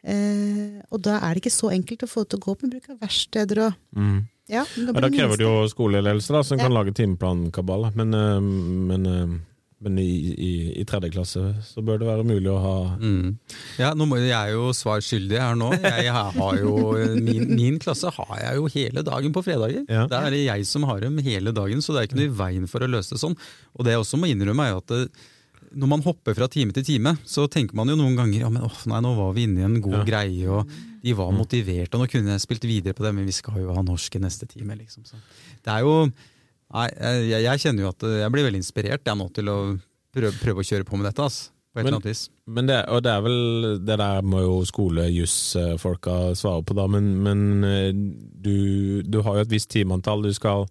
Eh, 0.07 0.79
og 0.93 1.01
da 1.03 1.17
er 1.19 1.35
det 1.35 1.41
ikke 1.43 1.51
så 1.51 1.71
enkelt 1.73 2.05
å 2.05 2.07
få 2.07 2.23
det 2.23 2.31
til 2.31 2.39
å 2.39 2.45
gå 2.45 2.53
opp 2.53 2.63
med 2.63 2.75
bruk 2.75 2.89
av 2.93 2.99
verksteder 3.01 3.63
og 3.65 3.73
Mm. 3.97 4.27
ja, 4.47 4.63
blir 4.75 4.93
da 4.93 5.09
krever 5.09 5.37
det 5.37 5.43
jo 5.43 5.67
skoleledelse 5.67 6.31
da, 6.31 6.43
som 6.43 6.57
kan 6.61 6.71
lage 6.71 6.93
timeplankabal. 6.95 7.91
Men, 7.95 8.13
eh, 8.13 8.39
men, 8.39 9.05
eh, 9.05 9.39
men 9.85 9.99
i, 10.01 10.09
i, 10.33 10.51
i 10.81 10.83
tredje 10.89 11.11
klasse 11.13 11.41
så 11.61 11.83
bør 11.85 11.99
det 12.01 12.07
være 12.09 12.23
mulig 12.25 12.49
å 12.49 12.57
ha 12.63 12.75
Mm. 12.97 13.35
Ja, 13.77 13.91
må 13.93 14.17
jeg 14.17 14.31
er 14.33 14.55
jo 14.55 14.71
svar 14.73 15.03
skyldig 15.05 15.37
her 15.37 15.53
nå. 15.59 15.69
Jeg 15.83 16.09
har 16.15 16.57
jo, 16.57 16.73
min, 17.21 17.45
min 17.55 17.77
klasse 17.83 18.09
har 18.15 18.37
jeg 18.41 18.57
jo 18.57 18.65
hele 18.73 19.03
dagen 19.05 19.35
på 19.35 19.43
fredager. 19.45 19.83
Ja. 19.85 20.07
Det 20.09 20.17
er 20.17 20.37
jeg 20.39 20.65
som 20.65 20.87
har 20.89 21.01
dem 21.05 21.17
hele 21.21 21.53
dagen, 21.53 21.81
så 21.85 21.93
det 21.93 22.01
er 22.01 22.09
ikke 22.09 22.17
noe 22.21 22.29
i 22.31 22.37
veien 22.41 22.65
for 22.71 22.81
å 22.81 22.89
løse 22.89 23.13
det 23.13 23.21
sånn. 23.21 23.37
Og 23.77 23.85
det 23.85 23.93
jeg 23.93 24.01
også 24.01 24.17
må 24.21 24.29
innrømme 24.31 24.65
er 24.71 24.79
at 24.81 24.89
det, 24.93 25.03
når 25.77 25.89
man 25.91 26.01
hopper 26.05 26.33
fra 26.33 26.47
time 26.49 26.73
til 26.73 26.85
time, 26.87 27.13
så 27.27 27.45
tenker 27.51 27.75
man 27.77 27.89
jo 27.91 27.97
noen 27.99 28.15
ganger 28.17 28.45
ja, 28.45 28.49
men 28.49 28.63
åh, 28.65 28.79
nei, 28.89 29.01
nå 29.03 29.11
var 29.17 29.33
vi 29.35 29.43
inne 29.45 29.61
i 29.61 29.67
en 29.67 29.81
god 29.83 29.99
Ja. 29.99 30.05
greie, 30.07 30.47
og 30.57 30.71
de 31.03 31.13
var 31.13 31.29
motiverte, 31.35 31.93
og 31.93 32.01
nå 32.01 32.09
kunne 32.11 32.33
jeg 32.33 32.41
spilt 32.47 32.65
videre 32.65 32.95
på 32.97 33.03
det, 33.05 33.13
men 33.13 33.27
vi 33.27 33.35
skal 33.35 33.61
jo 33.61 33.75
ha 33.75 33.83
norsk 33.85 34.15
i 34.17 34.23
neste 34.23 34.47
time. 34.49 34.73
Liksom. 34.79 35.05
Så 35.05 35.19
det 35.67 35.75
er 35.75 35.85
jo 35.85 36.07
Nei, 36.75 36.87
jeg, 36.91 37.43
jeg 37.45 37.61
kjenner 37.63 37.85
jo 37.85 37.91
at 37.93 38.03
jeg 38.23 38.31
blir 38.33 38.43
veldig 38.49 38.59
inspirert 38.59 39.07
jeg 39.07 39.15
nå 39.19 39.29
til 39.35 39.47
å 39.51 39.57
prøve, 40.15 40.33
prøve 40.41 40.63
å 40.63 40.67
kjøre 40.67 40.87
på 40.87 40.97
med 40.99 41.07
dette. 41.07 41.23
ass, 41.23 41.51
på 41.71 41.79
et 41.79 41.85
Men- 41.85 41.87
eller 41.93 41.99
annet 42.01 42.09
vis. 42.11 42.23
Men 42.47 42.67
det, 42.67 42.79
og 42.89 43.03
det 43.03 43.11
er 43.11 43.21
vel 43.21 43.79
Det 43.85 43.97
der 43.99 44.21
må 44.23 44.41
jo 44.41 44.57
skole-juss-folka 44.65 46.33
svare 46.35 46.63
på, 46.63 46.75
da. 46.75 46.87
Men, 46.87 47.13
men 47.23 47.63
eh, 47.63 47.93
du, 47.93 49.03
du 49.03 49.21
har 49.21 49.35
jo 49.39 49.45
et 49.47 49.51
visst 49.55 49.69
timeantall 49.71 50.23
du 50.23 50.33
skal 50.33 50.65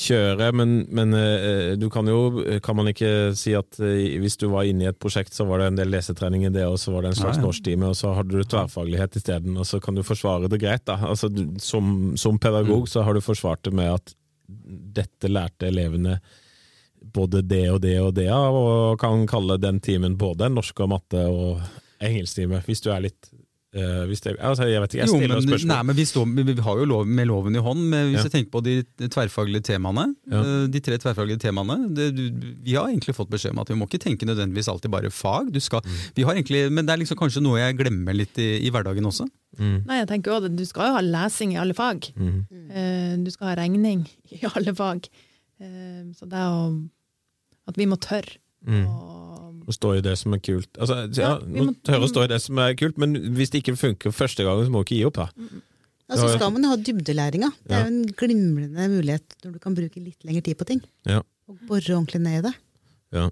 kjøre, 0.00 0.52
men, 0.54 0.86
men 0.94 1.14
eh, 1.18 1.72
du 1.76 1.88
kan 1.90 2.06
jo 2.06 2.44
Kan 2.62 2.78
man 2.78 2.86
ikke 2.92 3.32
si 3.36 3.56
at 3.58 3.74
eh, 3.82 4.18
hvis 4.22 4.38
du 4.38 4.46
var 4.52 4.68
inne 4.68 4.86
i 4.86 4.90
et 4.90 5.00
prosjekt, 5.02 5.34
så 5.34 5.44
var 5.48 5.58
det 5.60 5.72
en 5.72 5.80
del 5.80 5.90
lesetrening 5.90 6.46
i 6.46 6.52
det, 6.54 6.62
og 6.66 6.78
så 6.78 6.94
var 6.94 7.02
det 7.02 7.12
en 7.14 7.18
slags 7.24 7.40
norsktime, 7.42 7.90
og 7.90 7.98
så 7.98 8.14
hadde 8.14 8.30
du 8.38 8.46
tverrfaglighet 8.46 9.18
isteden, 9.18 9.58
og 9.58 9.66
så 9.66 9.80
kan 9.82 9.98
du 9.98 10.04
forsvare 10.06 10.48
det 10.50 10.60
greit, 10.62 10.86
da. 10.86 11.00
Altså, 11.10 11.28
du, 11.28 11.42
som, 11.58 12.14
som 12.20 12.38
pedagog 12.38 12.86
så 12.88 13.02
har 13.02 13.18
du 13.18 13.20
forsvart 13.24 13.64
det 13.66 13.74
med 13.74 13.90
at 13.98 14.14
dette 15.00 15.30
lærte 15.30 15.68
elevene 15.70 16.18
både 17.00 17.42
det 17.42 17.64
og 17.72 17.80
det 17.80 17.96
og 18.00 18.14
det 18.16 18.28
av, 18.32 18.56
og 18.56 19.00
kan 19.00 19.24
kalle 19.28 19.56
den 19.60 19.80
timen 19.80 20.18
både 20.20 20.50
norsk 20.52 20.82
og 20.84 20.90
matte 20.92 21.22
og 21.28 21.62
engelsktime, 22.00 22.60
hvis 22.66 22.84
du 22.84 22.90
er 22.92 23.06
litt 23.06 23.30
eh, 23.74 24.04
hvis 24.10 24.20
det, 24.24 24.36
altså, 24.40 24.66
Jeg 24.66 24.80
vet 24.82 24.90
ikke, 24.94 25.00
jeg 25.00 25.08
Jo, 25.08 25.16
stiller 25.18 25.34
men, 25.38 25.44
spørsmål. 25.46 25.68
nei, 25.70 25.82
men 25.86 25.96
vi, 25.96 26.04
står, 26.04 26.24
vi 26.36 26.42
vi 26.42 26.62
har 26.62 26.76
jo 26.80 26.84
lov, 26.90 27.06
med 27.06 27.26
loven 27.28 27.54
i 27.56 27.58
hånd. 27.62 27.80
Men 27.90 28.08
hvis 28.10 28.18
Ja. 28.18 28.22
jeg 28.28 28.32
tenker 28.32 28.50
på 28.50 28.62
de 28.64 28.82
tverrfaglige 29.08 29.62
temaene, 29.62 30.14
Ja. 30.30 30.40
uh, 30.42 30.66
de 30.66 30.80
tre 30.80 30.98
tverrfaglige 30.98 31.38
temaene 31.38 31.94
det, 31.94 32.14
du, 32.16 32.22
Vi 32.64 32.74
har 32.74 32.88
egentlig 32.88 33.14
fått 33.14 33.30
beskjed 33.30 33.52
om 33.52 33.58
at 33.60 33.68
vi 33.68 33.74
må 33.74 33.86
ikke 33.88 34.00
tenke 34.02 34.26
nødvendigvis 34.26 34.68
alltid 34.68 34.90
bare 34.90 35.10
fag. 35.10 35.52
Du 35.52 35.60
skal, 35.60 35.80
Mm. 35.82 36.14
vi 36.16 36.22
har 36.22 36.34
egentlig, 36.34 36.72
men 36.72 36.86
det 36.86 36.92
er 36.94 36.98
liksom 37.04 37.16
kanskje 37.18 37.42
noe 37.42 37.58
jeg 37.58 37.76
glemmer 37.78 38.14
litt 38.14 38.36
i, 38.38 38.66
i 38.66 38.70
hverdagen 38.70 39.04
også. 39.06 39.26
Mm, 39.58 39.84
Nei, 39.86 39.98
jeg 39.98 40.08
tenker 40.08 40.30
også, 40.32 40.54
Du 40.56 40.64
skal 40.64 40.86
jo 40.88 40.94
ha 40.94 41.00
lesing 41.02 41.52
i 41.52 41.56
alle 41.56 41.74
fag. 41.74 42.12
mm. 42.16 42.46
Uh, 42.70 43.16
Du 43.24 43.30
skal 43.30 43.48
ha 43.48 43.54
regning 43.62 44.06
i 44.30 44.38
alle 44.54 44.74
fag. 44.74 45.08
Eh, 45.60 46.04
Så 46.14 46.26
det 46.28 46.38
er 46.38 46.48
jo 46.48 46.88
At 47.68 47.76
vi 47.76 47.86
må 47.86 47.96
tørre 48.00 48.38
Mm. 48.66 48.84
Å 48.86 49.49
stå 49.74 49.96
i 49.98 50.04
det 50.04 50.16
som 50.20 50.34
er 50.36 50.42
kult. 50.44 50.70
Altså, 50.78 51.00
ja, 51.16 51.32
Ja, 51.38 51.64
nå 51.66 51.74
tørre 51.86 52.06
å 52.06 52.10
stå 52.10 52.24
i 52.26 52.30
det 52.32 52.40
som 52.44 52.58
er 52.62 52.76
kult, 52.78 53.00
men 53.00 53.16
hvis 53.36 53.52
det 53.52 53.62
ikke 53.62 53.76
funker 53.80 54.14
første 54.14 54.46
gangen, 54.46 54.66
så 54.66 54.72
må 54.74 54.82
du 54.82 54.88
ikke 54.88 55.00
gi 55.00 55.08
opp, 55.08 55.20
da. 55.20 55.28
Og 56.10 56.18
så 56.18 56.30
skal 56.34 56.50
man 56.54 56.64
jo 56.66 56.72
ha 56.72 56.78
dybdelæringa. 56.82 57.52
Det 57.68 57.76
er 57.76 57.84
jo 57.86 57.90
en 57.92 58.14
glimrende 58.18 58.88
mulighet 58.90 59.36
når 59.44 59.52
du 59.54 59.60
kan 59.62 59.76
bruke 59.78 60.02
litt 60.02 60.26
lengre 60.26 60.42
tid 60.48 60.58
på 60.58 60.66
ting. 60.66 60.80
Ja. 61.06 61.20
Og 61.50 61.60
bore 61.68 61.94
ordentlig 61.94 62.22
ned 62.24 62.40
i 62.40 62.48
det. 62.48 62.54
Ja. 63.14 63.28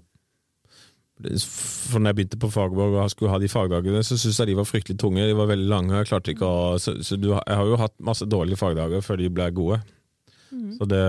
For 1.19 1.99
når 1.99 2.13
jeg 2.13 2.17
begynte 2.21 2.39
på 2.39 2.47
Fagerborg 2.53 2.95
og 3.01 3.11
skulle 3.11 3.33
ha 3.33 3.39
de 3.41 3.49
fagdagene, 3.51 3.99
så 4.07 4.15
syntes 4.15 4.39
jeg 4.39 4.47
de 4.53 4.55
var 4.55 4.67
fryktelig 4.69 4.95
tunge. 5.01 5.25
De 5.27 5.35
var 5.35 5.49
veldig 5.51 5.67
lange. 5.67 5.97
Jeg 5.99 6.07
klarte 6.07 6.31
ikke 6.31 6.47
å, 6.47 6.77
så 6.79 6.95
så 7.03 7.17
du, 7.19 7.33
jeg 7.35 7.57
har 7.59 7.67
jo 7.67 7.79
hatt 7.81 7.95
masse 7.99 8.23
dårlige 8.31 8.59
fagdager 8.61 9.03
før 9.03 9.19
de 9.19 9.27
ble 9.27 9.49
gode. 9.57 9.81
Så 10.49 10.87
det 10.89 10.99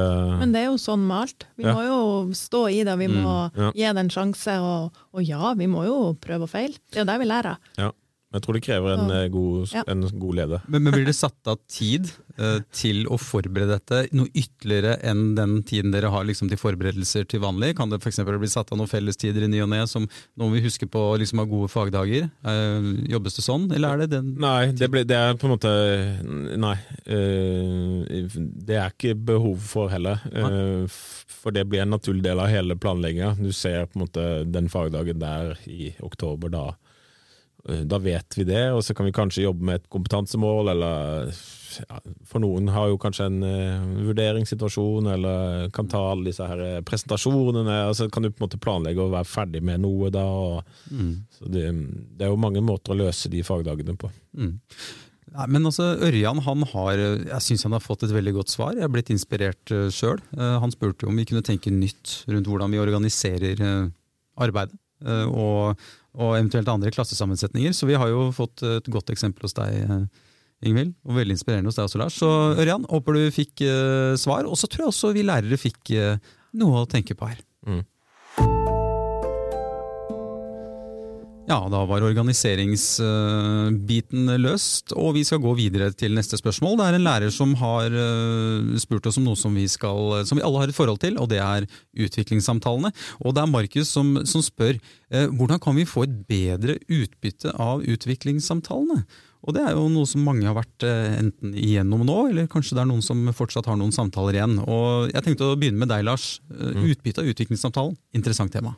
Men 0.40 0.52
det 0.52 0.60
er 0.60 0.66
jo 0.70 0.76
sånn 0.80 1.06
med 1.06 1.16
alt. 1.24 1.46
Vi 1.56 1.64
Ja. 1.64 1.72
må 1.74 1.82
jo 1.86 2.00
stå 2.36 2.66
i 2.70 2.82
det, 2.84 2.98
vi 2.98 3.06
må 3.08 3.50
ja. 3.56 3.70
gi 3.72 3.86
det 3.92 3.96
en 4.04 4.10
sjanse. 4.12 4.58
Og, 4.60 4.92
og 5.14 5.22
ja, 5.24 5.54
vi 5.54 5.66
må 5.66 5.84
jo 5.86 6.14
prøve 6.20 6.42
og 6.44 6.50
feile. 6.52 6.76
Det 6.90 7.00
er 7.00 7.04
jo 7.04 7.10
det 7.12 7.18
vi 7.20 7.28
lærer. 7.30 7.56
Ja. 7.78 7.90
Jeg 8.30 8.42
tror 8.44 8.54
det 8.54 8.60
krever 8.62 8.92
en, 8.94 9.08
Så- 9.08 9.14
eh, 9.16 9.28
god, 9.28 9.72
Ja. 9.74 9.82
en 9.90 10.02
god 10.22 10.34
leder. 10.38 10.60
Men, 10.68 10.84
men 10.84 10.92
blir 10.94 11.04
det 11.04 11.16
satt 11.18 11.34
av 11.50 11.58
tid 11.66 12.06
uh, 12.38 12.60
til 12.70 13.04
å 13.10 13.18
forberede 13.18 13.74
dette 13.74 14.04
noe 14.14 14.30
ytterligere 14.30 14.92
enn 15.02 15.34
den 15.34 15.56
tiden 15.66 15.90
dere 15.90 16.12
har 16.14 16.22
liksom, 16.24 16.48
til 16.48 16.56
forberedelser 16.60 17.26
til 17.26 17.40
vanlig? 17.42 17.72
Kan 17.76 17.90
det 17.90 17.98
f.eks. 18.00 18.20
bli 18.22 18.46
satt 18.52 18.70
av 18.70 18.78
noen 18.78 18.88
fellestider 18.88 19.42
i 19.42 19.48
ny 19.50 19.60
og 19.64 19.70
ne 19.72 19.80
som 19.90 20.06
nå 20.06 20.46
må 20.46 20.52
vi 20.54 20.62
huske 20.62 20.86
på 20.86 21.02
å 21.10 21.18
liksom, 21.18 21.42
ha 21.42 21.46
gode 21.50 21.72
fagdager? 21.72 22.30
Uh, 22.46 23.02
jobbes 23.10 23.34
det 23.34 23.42
sånn, 23.44 23.66
eller 23.74 23.96
er 23.96 24.04
det 24.04 24.10
den 24.14 24.30
Nei, 24.38 24.70
det, 24.78 24.90
ble, 24.94 25.02
det 25.04 25.18
er 25.18 25.34
på 25.34 25.48
en 25.50 25.54
måte 25.56 25.74
Nei. 26.60 26.76
Uh, 27.10 28.30
det 28.70 28.78
er 28.78 28.94
ikke 28.94 29.16
behov 29.18 29.58
for 29.72 29.90
heller. 29.90 30.22
For 31.40 31.50
det 31.54 31.66
blir 31.66 31.82
en 31.82 31.90
naturlig 31.96 32.22
del 32.24 32.38
av 32.38 32.50
hele 32.52 32.76
planlegginga. 32.78 33.34
Du 33.40 33.50
ser 33.56 33.86
på 33.90 33.98
en 33.98 34.04
måte 34.06 34.24
den 34.46 34.70
fagdagen 34.70 35.18
der 35.18 35.56
i 35.66 35.90
oktober, 36.04 36.52
da. 36.52 36.64
Eh, 37.68 37.82
Da 37.88 37.98
vet 38.02 38.36
vi 38.38 38.46
det, 38.48 38.70
og 38.74 38.82
så 38.84 38.94
kan 38.96 39.08
vi 39.08 39.14
kanskje 39.14 39.46
jobbe 39.46 39.66
med 39.66 39.80
et 39.80 39.88
kompetansemål, 39.92 40.72
eller 40.74 41.32
ja, 41.80 42.00
For 42.26 42.42
noen 42.42 42.70
har 42.74 42.88
jo 42.90 42.98
kanskje 43.00 43.28
en 43.30 43.44
uh, 43.46 43.90
vurderingssituasjon, 44.08 45.10
eller 45.12 45.68
kan 45.74 45.90
ta 45.90 46.00
alle 46.10 46.30
disse 46.30 46.46
her 46.46 46.62
eh, 46.64 46.80
presentasjonene. 46.86 47.76
og 47.90 47.94
Så 47.98 48.08
kan 48.10 48.26
du 48.26 48.30
på 48.32 48.40
en 48.40 48.48
måte 48.48 48.62
planlegge 48.62 49.04
å 49.04 49.12
være 49.12 49.28
ferdig 49.28 49.62
med 49.66 49.84
noe 49.84 50.10
da. 50.14 50.24
Og, 50.24 50.72
så 51.36 51.52
det, 51.52 51.68
det 52.18 52.26
er 52.26 52.32
jo 52.34 52.40
mange 52.42 52.64
måter 52.64 52.96
å 52.96 52.98
løse 53.04 53.30
de 53.30 53.44
fagdagene 53.46 53.94
på. 54.00 54.10
Mm. 54.34 54.56
Nei, 55.30 55.46
men 55.54 55.70
altså, 55.70 55.92
Ørjan 56.02 56.42
han 56.42 56.66
har, 56.72 56.98
jeg 56.98 57.46
syns 57.46 57.62
han 57.68 57.76
har 57.76 57.84
fått 57.84 58.02
et 58.02 58.16
veldig 58.16 58.34
godt 58.40 58.50
svar. 58.50 58.74
Jeg 58.74 58.88
er 58.88 58.90
blitt 58.90 59.14
inspirert 59.14 59.74
sjøl. 59.94 60.18
han 60.34 60.74
spurte 60.74 61.06
om 61.06 61.14
vi 61.14 61.28
kunne 61.30 61.46
tenke 61.46 61.70
nytt 61.70 62.24
rundt 62.26 62.50
hvordan 62.50 62.74
vi 62.74 62.82
organiserer 62.82 63.62
arbeidet. 64.42 64.74
Eh, 65.04 65.28
og, 65.28 65.80
og 66.16 66.34
eventuelt 66.38 66.70
andre 66.72 66.92
klassesammensetninger. 66.94 67.74
Så 67.76 67.88
vi 67.90 67.98
har 67.98 68.10
jo 68.12 68.28
fått 68.36 68.64
et 68.66 68.90
godt 68.92 69.12
eksempel 69.14 69.48
hos 69.48 69.56
deg, 69.58 69.78
eh, 69.84 70.26
Ingvild. 70.66 70.92
Og 71.08 71.16
veldig 71.16 71.38
inspirerende 71.38 71.72
hos 71.72 71.78
deg 71.78 71.86
også, 71.88 72.00
Lars. 72.02 72.18
Så 72.20 72.30
Ørjan, 72.60 72.84
håper 72.90 73.16
du 73.16 73.22
fikk 73.32 73.64
eh, 73.64 74.16
svar. 74.20 74.44
Og 74.44 74.58
så 74.60 74.68
tror 74.68 74.86
jeg 74.86 74.92
også 74.94 75.14
vi 75.16 75.24
lærere 75.24 75.60
fikk 75.60 75.94
noe 76.60 76.82
å 76.82 76.90
tenke 76.90 77.16
på 77.16 77.30
her. 77.30 77.40
Mm. 77.68 77.84
Ja, 81.50 81.64
da 81.66 81.80
var 81.82 82.04
organiseringsbiten 82.06 84.28
løst, 84.38 84.92
og 84.94 85.16
vi 85.16 85.24
skal 85.26 85.40
gå 85.42 85.50
videre 85.58 85.90
til 85.98 86.14
neste 86.14 86.38
spørsmål. 86.38 86.78
Det 86.78 86.84
er 86.86 86.94
en 86.94 87.02
lærer 87.08 87.26
som 87.34 87.58
har 87.58 87.90
eh, 87.90 88.78
spurt 88.78 89.02
oss 89.10 89.18
om 89.18 89.26
noe 89.26 89.34
som 89.34 89.50
vi, 89.58 89.66
skal, 89.66 90.22
som 90.28 90.38
vi 90.38 90.44
alle 90.46 90.60
har 90.62 90.70
et 90.70 90.76
forhold 90.76 91.02
til, 91.02 91.18
og 91.18 91.26
det 91.32 91.40
er 91.42 91.66
utviklingssamtalene. 92.06 92.94
Og 93.24 93.34
det 93.34 93.42
er 93.42 93.50
Markus 93.50 93.90
som, 93.90 94.22
som 94.30 94.38
spør 94.46 94.78
eh, 94.78 95.26
hvordan 95.26 95.58
kan 95.64 95.74
vi 95.74 95.90
få 95.90 96.06
et 96.06 96.14
bedre 96.30 96.78
utbytte 96.86 97.50
av 97.58 97.82
utviklingssamtalene? 97.82 99.02
Og 99.40 99.56
det 99.56 99.64
er 99.64 99.72
jo 99.74 99.88
noe 99.90 100.04
som 100.06 100.22
mange 100.22 100.46
har 100.46 100.54
vært 100.54 100.84
eh, 100.86 101.18
enten 101.18 101.54
igjennom 101.58 102.06
nå, 102.06 102.30
eller 102.30 102.46
kanskje 102.52 102.76
det 102.78 102.82
er 102.84 102.90
noen 102.92 103.02
som 103.02 103.26
fortsatt 103.34 103.66
har 103.66 103.74
noen 103.80 103.96
samtaler 103.96 104.34
igjen. 104.38 104.54
Og 104.70 105.10
jeg 105.10 105.22
tenkte 105.26 105.50
å 105.50 105.58
begynne 105.58 105.82
med 105.82 105.90
deg, 105.90 106.06
Lars. 106.06 106.38
Eh, 106.54 106.78
Utbytte 106.92 107.24
av 107.24 107.30
utviklingssamtalen, 107.34 107.98
interessant 108.14 108.54
tema. 108.54 108.76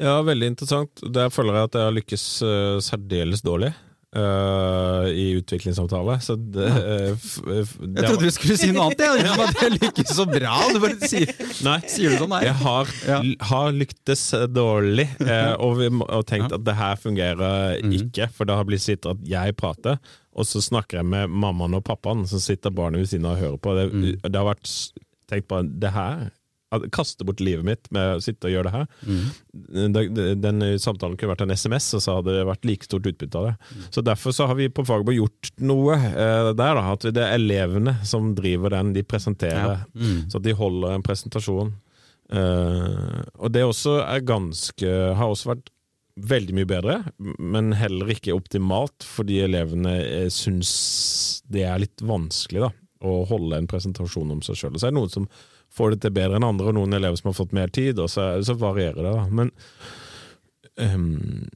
Ja, 0.00 0.16
veldig 0.24 0.54
interessant. 0.54 1.04
Der 1.12 1.30
føler 1.32 1.58
jeg 1.58 1.70
at 1.70 1.78
jeg 1.78 1.88
har 1.88 1.96
lykkes 1.98 2.26
uh, 2.46 2.80
særdeles 2.84 3.44
dårlig. 3.44 3.74
Uh, 4.10 5.06
i 5.14 5.36
utviklingsavtale. 5.38 6.16
Så 6.18 6.34
det, 6.34 6.66
eh, 6.66 7.12
f, 7.14 7.36
f, 7.46 7.76
det 7.78 8.02
Jeg 8.02 8.08
trodde 8.08 8.24
du 8.26 8.32
skulle 8.34 8.56
si 8.58 8.70
noe 8.74 8.88
annet, 8.88 9.04
jeg. 9.06 9.36
at 9.44 9.60
jeg 9.62 9.76
lykkes 9.76 10.10
så 10.16 10.24
bra. 10.26 10.56
Du 10.74 10.80
bare 10.82 11.10
sier, 11.12 11.30
Nei. 11.62 11.76
sier 11.86 12.10
du 12.10 12.16
sånn, 12.18 12.32
nei. 12.32 12.40
Jeg 12.48 12.56
har, 12.58 12.90
Ja. 13.06 13.20
har 13.52 13.70
lyktes 13.70 14.24
dårlig 14.50 15.06
uh, 15.22 15.54
og, 15.62 15.76
vi, 15.78 15.92
og 15.94 16.26
tenkt 16.26 16.56
at 16.58 16.66
det 16.66 16.74
her 16.80 16.98
fungerer 16.98 17.78
mm. 17.86 17.94
ikke. 18.00 18.26
For 18.34 18.50
det 18.50 18.58
har 18.58 18.66
blitt 18.66 18.82
sitter 18.82 19.14
at 19.14 19.22
jeg 19.30 19.54
prater, 19.62 20.02
og 20.34 20.50
så 20.50 20.58
snakker 20.64 21.04
jeg 21.04 21.10
med 21.12 21.30
mammaen 21.30 21.78
og 21.78 21.86
pappaen, 21.86 22.26
så 22.26 22.42
sitter 22.42 22.74
barnet 22.74 23.04
ved 23.04 23.12
siden 23.14 23.30
av 23.30 23.38
og 23.38 23.44
hører 23.44 23.62
på. 23.62 23.78
Det, 23.78 23.88
mm. 23.94 24.26
det 24.26 24.42
har 24.42 24.50
vært 24.50 24.74
tenkt 25.30 25.46
på 25.46 25.62
det 25.70 25.94
her 25.94 26.32
Kaste 26.94 27.26
bort 27.26 27.40
livet 27.42 27.66
mitt 27.66 27.88
med 27.94 28.16
å 28.16 28.22
sitte 28.22 28.46
og 28.46 28.54
gjøre 28.54 28.68
det 28.68 28.74
her. 28.76 28.86
Mm. 29.02 29.90
Den, 29.96 30.20
den 30.42 30.66
samtalen 30.78 31.16
kunne 31.18 31.34
vært 31.34 31.42
en 31.46 31.54
SMS, 31.56 31.88
og 31.98 32.04
så 32.04 32.18
hadde 32.20 32.36
det 32.36 32.46
vært 32.46 32.68
like 32.68 32.86
stort 32.86 33.08
utbytte 33.10 33.40
av 33.40 33.48
det. 33.48 33.54
Så 33.90 34.04
Derfor 34.06 34.36
så 34.36 34.46
har 34.46 34.58
vi 34.58 34.70
på 34.70 34.84
Fagerborg 34.86 35.18
gjort 35.18 35.50
noe 35.66 35.98
eh, 35.98 36.52
der. 36.54 36.78
da, 36.78 36.84
At 36.94 37.08
det 37.10 37.24
er 37.26 37.36
elevene 37.40 37.96
som 38.06 38.32
driver 38.38 38.76
den. 38.76 38.94
De 38.94 39.02
presenterer. 39.02 39.82
Ja. 39.82 39.90
Mm. 39.98 40.30
Så 40.30 40.42
de 40.42 40.54
holder 40.56 40.94
en 40.94 41.06
presentasjon. 41.06 41.74
Eh, 42.30 43.20
og 43.42 43.50
det 43.50 43.66
også 43.66 43.96
er 44.04 44.22
ganske 44.22 44.90
Har 45.18 45.32
også 45.32 45.50
vært 45.50 45.72
veldig 46.20 46.54
mye 46.58 46.68
bedre, 46.68 46.96
men 47.38 47.72
heller 47.78 48.10
ikke 48.12 48.34
optimalt, 48.36 49.06
fordi 49.06 49.40
elevene 49.44 49.94
eh, 50.02 50.26
syns 50.32 50.72
det 51.50 51.64
er 51.64 51.80
litt 51.82 52.02
vanskelig 52.04 52.66
da, 52.66 52.70
å 53.06 53.22
holde 53.30 53.56
en 53.56 53.68
presentasjon 53.70 54.34
om 54.34 54.42
seg 54.44 54.58
sjøl. 54.58 54.76
Så 54.76 54.88
er 54.88 54.92
det 54.92 54.98
noen 54.98 55.12
som 55.12 55.28
får 55.80 55.94
det 55.94 56.02
til 56.04 56.14
bedre 56.16 56.36
enn 56.36 56.46
andre, 56.46 56.68
og 56.70 56.76
noen 56.76 56.98
elever 56.98 57.16
som 57.18 57.32
har 57.32 57.38
fått 57.40 57.56
mer 57.56 57.72
tid, 57.72 58.00
og 58.02 58.10
så, 58.12 58.34
så 58.44 58.56
varierer 58.60 59.00
det. 59.00 59.14
da. 59.16 59.24
Men 59.32 59.50
um, 60.76 61.48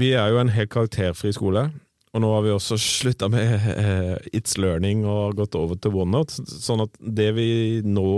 vi 0.00 0.12
er 0.18 0.32
jo 0.32 0.42
en 0.42 0.52
helt 0.54 0.72
karakterfri 0.74 1.32
skole. 1.36 1.68
Og 2.10 2.24
nå 2.24 2.30
har 2.34 2.42
vi 2.42 2.50
også 2.50 2.74
slutta 2.82 3.28
med 3.30 3.52
uh, 3.54 4.16
It's 4.34 4.56
Learning 4.58 5.04
og 5.06 5.38
gått 5.38 5.54
over 5.58 5.78
til 5.78 5.94
OneNote. 6.02 6.42
Sånn 6.50 6.82
at 6.82 6.96
det 6.98 7.28
vi 7.36 7.50
nå 7.86 8.10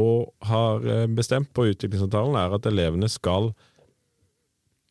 har 0.49 0.87
eh, 0.89 1.05
bestemt 1.13 1.53
på 1.53 1.67
utviklingsavtalen, 1.75 2.39
er 2.41 2.57
at 2.57 2.69
elevene 2.71 3.11
skal 3.13 3.51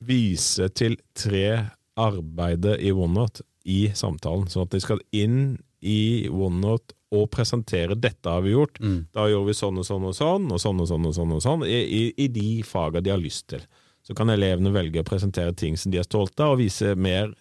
vise 0.06 0.70
til 0.78 1.00
tre 1.18 1.74
arbeider 1.98 2.78
i 2.78 2.94
OneNote 2.94 3.46
i 3.66 3.88
samtalen. 3.98 4.46
Sånn 4.50 4.70
at 4.70 4.78
de 4.78 4.82
skal 4.86 5.02
inn 5.18 5.58
i 5.82 6.30
OneNote 6.30 6.94
og 7.12 7.28
presentere 7.32 7.96
'dette 7.96 8.30
har 8.30 8.42
vi 8.42 8.54
gjort'. 8.54 8.80
Mm. 8.80 9.08
Da 9.14 9.28
gjør 9.28 9.46
vi 9.50 9.58
sånn 9.58 9.78
og 9.78 9.86
sånn 9.86 10.08
og 10.08 10.16
sånn, 10.16 10.52
og 10.52 10.60
sånn 10.64 10.82
og 10.82 10.88
sånn 10.88 11.06
og 11.06 11.16
sånn, 11.16 11.36
og 11.36 11.44
sånn 11.44 11.66
i, 11.68 11.80
i, 11.84 12.02
i 12.18 12.28
de 12.28 12.64
faga 12.64 13.02
de 13.02 13.12
har 13.12 13.22
lyst 13.22 13.50
til. 13.52 13.64
Så 14.02 14.16
kan 14.18 14.30
elevene 14.30 14.74
velge 14.74 15.04
å 15.04 15.08
presentere 15.08 15.54
ting 15.54 15.78
som 15.78 15.92
de 15.92 16.00
er 16.02 16.08
stolte 16.08 16.44
av, 16.44 16.56
og 16.56 16.64
vise 16.64 16.96
mer 16.96 17.34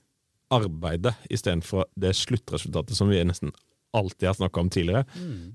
arbeidet 0.51 1.15
istedenfor 1.31 1.87
det 1.95 2.17
sluttresultatet 2.19 2.97
som 2.99 3.09
vi 3.09 3.23
nesten 3.25 3.53
alltid 3.93 4.29
har 4.29 4.35
snakka 4.35 4.61
om 4.61 4.71
tidligere. 4.71 5.05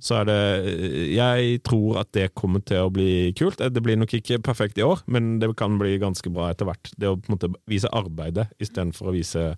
Så 0.03 0.15
er 0.19 0.25
det 0.25 1.13
Jeg 1.15 1.63
tror 1.63 1.99
at 2.01 2.11
det 2.11 2.33
kommer 2.35 2.59
til 2.59 2.83
å 2.83 2.91
bli 2.91 3.31
kult. 3.37 3.57
Det 3.57 3.83
blir 3.83 3.95
nok 3.95 4.13
ikke 4.13 4.41
perfekt 4.43 4.77
i 4.77 4.83
år, 4.83 5.03
men 5.07 5.39
det 5.39 5.55
kan 5.55 5.77
bli 5.79 5.97
ganske 5.97 6.29
bra 6.29 6.49
etter 6.51 6.65
hvert. 6.65 6.91
Det 6.97 7.07
å 7.07 7.15
på 7.15 7.29
en 7.29 7.37
måte 7.37 7.53
vise 7.67 7.91
arbeidet 7.91 8.49
istedenfor 8.59 9.11
å 9.11 9.15
vise 9.15 9.55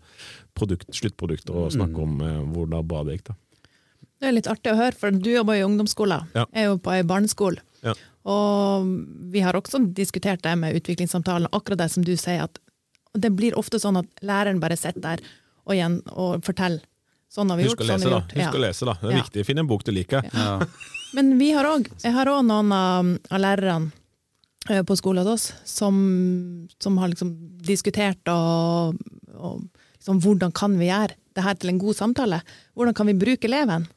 produkt, 0.54 0.90
sluttprodukter 0.94 1.58
og 1.58 1.74
snakke 1.74 2.02
om 2.02 2.22
eh, 2.22 2.42
hvordan 2.54 2.88
bra 2.88 3.04
det 3.04 3.18
gikk. 3.18 3.28
da. 3.32 3.36
Det 4.20 4.28
er 4.30 4.34
litt 4.34 4.48
artig 4.50 4.72
å 4.74 4.78
høre, 4.80 4.96
for 4.98 5.12
du 5.14 5.30
jobber 5.30 5.60
i 5.60 5.66
ungdomsskolen. 5.66 6.28
Ja. 6.34 6.46
Jeg 6.54 6.64
er 6.64 6.72
jo 6.72 6.78
på 6.82 6.94
ei 6.96 7.04
barneskole. 7.08 7.62
Ja. 7.86 7.94
Og 8.28 8.88
vi 9.32 9.44
har 9.46 9.56
også 9.56 9.80
diskutert 9.96 10.42
det 10.44 10.56
med 10.60 10.76
utviklingssamtalen, 10.80 11.48
akkurat 11.54 11.80
det 11.84 11.90
som 11.94 12.04
du 12.04 12.16
sier, 12.20 12.48
at 12.48 12.58
det 13.18 13.32
blir 13.38 13.56
ofte 13.58 13.80
sånn 13.82 14.00
at 14.02 14.10
læreren 14.26 14.60
bare 14.62 14.78
sitter 14.78 15.02
der 15.06 15.22
og, 15.68 15.74
igjen, 15.76 16.00
og 16.12 16.42
forteller. 16.46 16.82
Sånn 17.32 17.50
har 17.52 17.60
vi 17.60 17.66
Husk 17.68 17.76
gjort, 17.82 17.88
Lese, 17.90 18.04
sånn 18.04 18.04
har 18.04 18.10
vi 18.10 18.16
gjort. 18.16 18.36
Husk 18.38 18.44
Ja. 18.46 18.60
å 18.60 18.64
lese, 18.64 18.86
da. 18.88 18.94
Det 19.02 19.10
er 19.14 19.22
viktig. 19.22 19.46
Finn 19.46 19.60
en 19.60 19.68
bok 19.70 19.84
du 19.84 19.92
liker. 19.92 20.28
Ja. 20.34 20.60
Men 21.18 21.38
vi 21.40 21.52
har 21.56 21.68
også, 21.68 21.94
jeg 22.04 22.14
har 22.16 22.30
òg 22.32 22.46
noen 22.48 22.72
av, 22.76 23.10
av 23.32 23.40
lærerne 23.44 23.92
eh, 24.70 24.82
på 24.84 24.96
skolen 25.00 25.24
hos 25.28 25.34
oss 25.52 25.54
som, 25.78 26.68
som 26.84 26.98
har 27.00 27.12
liksom 27.14 27.34
diskutert 27.68 28.28
og, 28.32 28.98
og 29.36 29.62
liksom, 30.00 30.20
hvordan 30.24 30.52
kan 30.56 30.76
vi 30.80 30.90
gjøre 30.90 31.16
det 31.38 31.44
her 31.46 31.56
til 31.60 31.70
en 31.74 31.80
god 31.84 31.96
samtale? 32.00 32.42
Hvordan 32.76 32.96
kan 32.98 33.08
vi 33.12 33.16
bruke 33.20 33.48
eleven? 33.48 33.88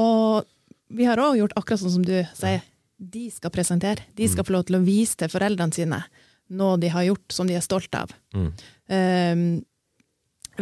Og 0.00 0.44
vi 0.94 1.08
har 1.08 1.20
òg 1.22 1.38
gjort 1.40 1.56
akkurat 1.58 1.82
sånn 1.82 1.96
som 1.98 2.06
du 2.06 2.16
sier. 2.36 2.62
De 2.98 3.26
skal 3.32 3.52
presentere. 3.52 4.06
De 4.16 4.28
skal 4.30 4.46
få 4.46 4.54
lov 4.54 4.68
til 4.68 4.78
å 4.78 4.84
vise 4.84 5.18
til 5.18 5.32
foreldrene 5.32 5.74
sine 5.74 6.04
noe 6.52 6.78
de 6.80 6.90
har 6.92 7.06
gjort 7.08 7.32
som 7.32 7.48
de 7.48 7.56
er 7.56 7.64
stolt 7.64 7.94
av. 7.96 8.12
Mm. 8.34 8.48
Um, 8.94 9.44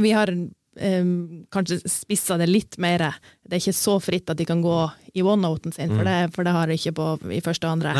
vi 0.02 0.12
har 0.14 0.30
um, 0.32 1.14
kanskje 1.52 1.80
spissa 1.90 2.38
det 2.40 2.48
litt 2.50 2.78
mer. 2.82 3.08
Det 3.42 3.56
er 3.56 3.62
ikke 3.62 3.76
så 3.76 3.98
fritt 4.02 4.30
at 4.32 4.38
de 4.40 4.46
kan 4.48 4.62
gå 4.64 4.76
i 5.18 5.24
one-noten 5.26 5.74
sin, 5.74 5.92
for, 5.92 6.06
det, 6.08 6.32
for 6.36 6.48
det 6.48 6.54
har 6.56 6.70
de 6.70 6.78
ikke 6.78 6.94
på 6.96 7.08
i 7.34 7.42
første 7.44 7.68
og 7.68 7.76
andre. 7.76 7.96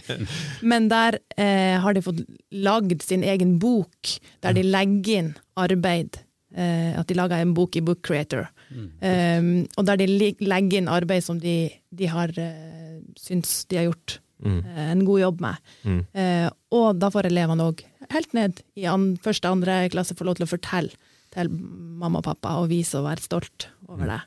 Men 0.72 0.88
der 0.90 1.20
uh, 1.36 1.76
har 1.84 1.96
de 1.96 2.04
fått 2.04 2.24
lagd 2.50 3.04
sin 3.06 3.26
egen 3.26 3.58
bok, 3.62 4.16
der 4.42 4.56
de 4.56 4.66
legger 4.66 5.20
inn 5.20 5.32
arbeid. 5.60 6.22
Uh, 6.50 6.98
at 6.98 7.06
de 7.06 7.14
lager 7.14 7.38
en 7.38 7.54
bok 7.54 7.78
i 7.78 7.84
Book 7.84 8.02
Creator. 8.06 8.48
Um, 8.70 9.66
og 9.76 9.86
der 9.88 9.98
de 9.98 10.06
legger 10.40 10.78
inn 10.78 10.88
arbeid 10.88 11.24
som 11.26 11.40
de, 11.42 11.72
de 11.90 12.06
har 12.06 12.30
uh, 12.38 12.98
syns 13.18 13.64
de 13.70 13.80
har 13.80 13.88
gjort 13.90 14.20
Mm. 14.40 14.64
eh, 14.64 14.90
en 14.90 15.04
god 15.04 15.20
jobb 15.20 15.40
med. 15.40 15.56
Mm. 15.84 16.00
Uh, 16.16 16.50
og 16.72 16.96
da 16.96 17.10
får 17.12 17.26
elevene 17.28 17.66
òg, 17.68 17.82
helt 18.08 18.32
ned 18.32 18.62
i 18.80 18.86
an, 18.88 19.18
første 19.20 19.50
andre 19.50 19.82
klasse, 19.92 20.16
få 20.16 20.24
lov 20.24 20.38
til 20.38 20.46
å 20.46 20.48
fortelle 20.48 20.96
til 21.34 21.50
mamma 21.52 22.22
og 22.22 22.24
pappa 22.24 22.54
og 22.62 22.70
vise 22.72 22.98
og 22.98 23.04
være 23.04 23.20
stolt 23.20 23.68
over 23.88 24.08
det. 24.08 24.20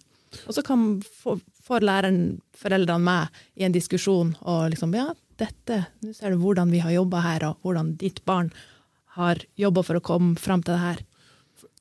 Og 0.45 0.53
så 0.53 0.63
kan 0.65 1.01
få, 1.01 1.39
får 1.65 1.85
læreren 1.85 2.19
foreldrene 2.57 3.03
med 3.03 3.41
i 3.59 3.65
en 3.65 3.73
diskusjon 3.75 4.35
og 4.41 4.69
liksom 4.73 4.93
ja, 4.97 5.09
dette, 5.41 5.81
nå 6.05 6.13
ser 6.13 6.33
du 6.33 6.41
hvordan 6.41 6.71
vi 6.73 6.83
har 6.85 6.93
jobba 6.93 7.23
her, 7.25 7.47
og 7.49 7.65
hvordan 7.65 7.95
ditt 7.97 8.23
barn 8.29 8.53
har 9.17 9.41
jobba 9.57 9.83
for 9.85 9.97
å 9.99 10.05
komme 10.05 10.37
fram 10.41 10.61
til 10.61 10.75
det 10.75 10.83
her. 10.83 11.03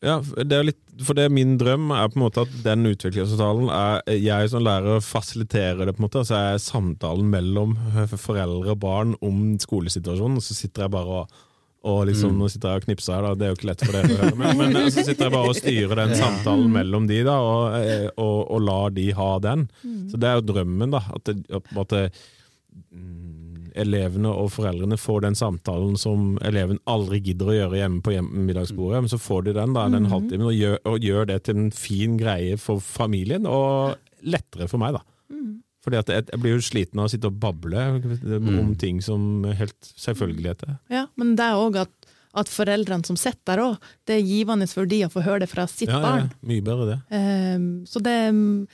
Ja, 0.02 0.16
det 0.18 0.56
er 0.56 0.66
litt, 0.66 0.80
for 1.06 1.14
det 1.14 1.28
er 1.28 1.34
min 1.34 1.54
drøm 1.60 1.92
er 1.94 2.08
på 2.10 2.18
en 2.18 2.24
måte 2.24 2.42
at 2.42 2.56
den 2.64 2.88
utviklingsavtalen 2.90 3.70
er 3.70 4.16
jeg 4.18 4.50
som 4.50 4.64
lærer 4.66 5.04
fasiliterer 5.04 5.86
det, 5.86 5.94
på 5.94 6.02
en 6.02 6.08
måte, 6.08 6.24
altså 6.24 6.40
er 6.40 6.58
samtalen 6.62 7.30
mellom 7.30 7.76
foreldre 8.16 8.74
og 8.74 8.82
barn 8.82 9.14
om 9.22 9.44
skolesituasjonen, 9.62 10.40
og 10.40 10.46
så 10.46 10.58
sitter 10.58 10.88
jeg 10.88 10.94
bare 10.96 11.22
og 11.22 11.40
og 11.82 12.04
liksom, 12.06 12.36
Nå 12.38 12.46
sitter 12.50 12.70
jeg 12.70 12.82
og 12.82 12.84
knipser 12.86 13.16
her, 13.16 13.24
da. 13.26 13.30
det 13.34 13.46
er 13.46 13.50
jo 13.50 13.56
ikke 13.56 13.68
lett 13.72 13.80
for 13.82 13.96
dere 13.96 14.14
å 14.14 14.18
høre, 14.20 14.36
men, 14.38 14.60
men 14.60 14.92
så 14.94 15.02
sitter 15.02 15.26
jeg 15.26 15.34
bare 15.34 15.50
og 15.50 15.58
styrer 15.58 15.98
den 15.98 16.12
samtalen 16.14 16.68
mellom 16.70 17.08
de, 17.10 17.16
da, 17.26 17.34
og, 17.42 17.64
eh, 17.80 18.06
og, 18.22 18.36
og 18.54 18.62
lar 18.62 18.94
de 18.94 19.08
ha 19.18 19.30
den. 19.42 19.64
Så 20.12 20.20
det 20.22 20.30
er 20.30 20.38
jo 20.38 20.44
drømmen, 20.52 20.94
da. 20.94 21.00
At, 21.10 21.26
det, 21.26 21.42
at, 21.58 21.72
måte, 21.74 22.04
mm, 22.94 23.41
elevene 23.78 24.30
og 24.30 24.50
foreldrene 24.54 24.98
får 25.00 25.24
den 25.26 25.38
samtalen 25.38 25.96
som 26.00 26.36
eleven 26.44 26.80
aldri 26.90 27.22
gidder 27.24 27.50
å 27.50 27.56
gjøre 27.56 27.80
hjemme 27.80 28.02
på 28.04 28.16
middagsbordet, 28.22 29.04
men 29.04 29.12
så 29.12 29.20
får 29.20 29.48
de 29.48 29.56
den 29.60 29.76
da, 29.76 29.86
den 29.92 30.10
halvtimen, 30.10 30.48
og 30.50 30.56
gjør, 30.56 30.78
og 30.90 31.08
gjør 31.08 31.30
det 31.32 31.40
til 31.46 31.62
en 31.62 31.72
fin 31.74 32.18
greie 32.20 32.58
for 32.60 32.82
familien, 32.84 33.48
og 33.48 33.98
lettere 34.22 34.68
for 34.70 34.82
meg, 34.82 34.98
da. 34.98 35.06
Fordi 35.82 35.98
at 35.98 36.10
jeg, 36.12 36.26
jeg 36.30 36.42
blir 36.42 36.54
jo 36.54 36.62
sliten 36.62 37.00
av 37.02 37.08
å 37.08 37.10
sitte 37.10 37.28
og 37.30 37.38
bable 37.42 37.84
om 38.38 38.74
ting 38.78 39.02
som 39.02 39.42
er 39.50 39.58
helt 39.58 39.92
selvfølgeligheter. 39.98 40.76
Ja, 40.92 41.08
men 41.18 41.34
det 41.38 41.48
er 41.48 41.58
òg 41.58 41.80
at, 41.82 42.12
at 42.38 42.50
foreldrene 42.50 43.06
som 43.08 43.18
sitter 43.18 43.50
der 43.50 43.64
òg, 43.64 43.88
det 44.06 44.20
er 44.20 44.28
givende 44.28 44.68
for 44.70 44.88
de 44.88 45.02
å 45.06 45.10
få 45.12 45.24
høre 45.26 45.42
det 45.42 45.50
fra 45.50 45.66
sitt 45.70 45.90
Ja, 45.90 46.00
ja, 46.22 46.28
mye 46.46 46.64
bedre 46.64 46.86
det. 46.92 46.98
Um, 47.10 47.66
så 47.90 48.02
det 48.04 48.14
mm, 48.30 48.68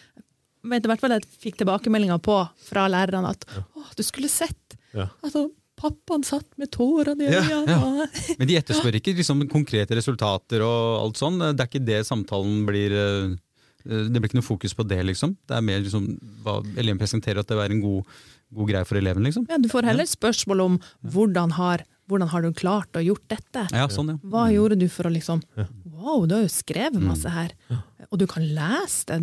vet 0.68 0.84
i 0.84 0.92
hvert 0.92 1.04
fall 1.04 1.16
jeg 1.16 1.28
fikk 1.46 1.62
tilbakemeldinger 1.62 2.20
på 2.24 2.42
fra 2.68 2.84
lærerne 2.92 3.32
at 3.32 3.48
å, 3.56 3.86
du 3.96 4.04
skulle 4.04 4.28
sett 4.32 4.77
Ja. 4.96 5.08
altså, 5.22 5.48
pappaen 5.78 6.24
satt 6.26 6.46
med 6.58 6.70
tårene 6.74 7.26
i 7.28 7.34
øynene. 7.38 7.74
ja. 7.74 8.06
Men 8.40 8.48
de 8.50 8.56
etterspør 8.58 8.96
ikke 8.98 9.12
liksom, 9.18 9.44
konkrete 9.52 9.94
resultater 9.98 10.64
og 10.66 11.04
alt 11.04 11.20
sånn. 11.20 11.36
Det 11.42 11.60
er 11.62 11.68
ikke 11.70 11.84
det 11.86 12.00
samtalen 12.08 12.64
blir 12.66 12.94
eh, 12.98 13.36
Det 13.84 14.16
blir 14.18 14.26
ikke 14.30 14.40
noe 14.40 14.46
fokus 14.48 14.74
på 14.74 14.84
det, 14.88 14.98
liksom. 15.06 15.36
Det 15.46 15.54
er 15.58 15.62
mer 15.64 15.78
liksom, 15.84 16.08
hva 16.44 16.56
eleven 16.76 16.98
presenterer, 16.98 17.40
at 17.44 17.48
det 17.52 17.56
er 17.62 17.74
en 17.76 17.84
god, 17.84 18.16
god 18.58 18.68
greie 18.72 18.88
for 18.88 18.98
eleven, 18.98 19.22
liksom. 19.28 19.46
Ja, 19.48 19.56
du 19.62 19.68
får 19.70 19.86
heller 19.86 20.08
spørsmål 20.10 20.64
om 20.66 20.80
hvordan 21.14 21.54
har, 21.56 21.84
hvordan 22.10 22.28
har 22.32 22.42
du 22.42 22.50
klart 22.58 22.98
å 22.98 23.04
gjort 23.04 23.22
dette? 23.30 23.68
Ja, 23.70 23.86
sånn, 23.92 24.10
ja. 24.16 24.18
Hva 24.32 24.48
gjorde 24.52 24.76
du 24.80 24.88
for 24.92 25.06
å 25.08 25.12
liksom 25.14 25.44
Wow, 25.98 26.26
du 26.30 26.34
har 26.36 26.42
jo 26.44 26.50
skrevet 26.52 27.02
masse 27.02 27.30
her. 27.34 27.54
Og 28.10 28.18
du 28.20 28.26
kan 28.30 28.44
lese 28.54 29.06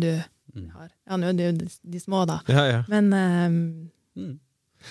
du 0.56 0.66
har. 0.72 0.88
Ja, 1.08 1.16
nå 1.20 1.28
er 1.30 1.36
det 1.36 1.46
jo 1.50 1.54
de, 1.84 2.00
små, 2.00 2.24
da. 2.28 2.40
Ja, 2.48 2.64
ja. 2.70 2.80
Men 2.88 3.12
Mm. 4.16 4.38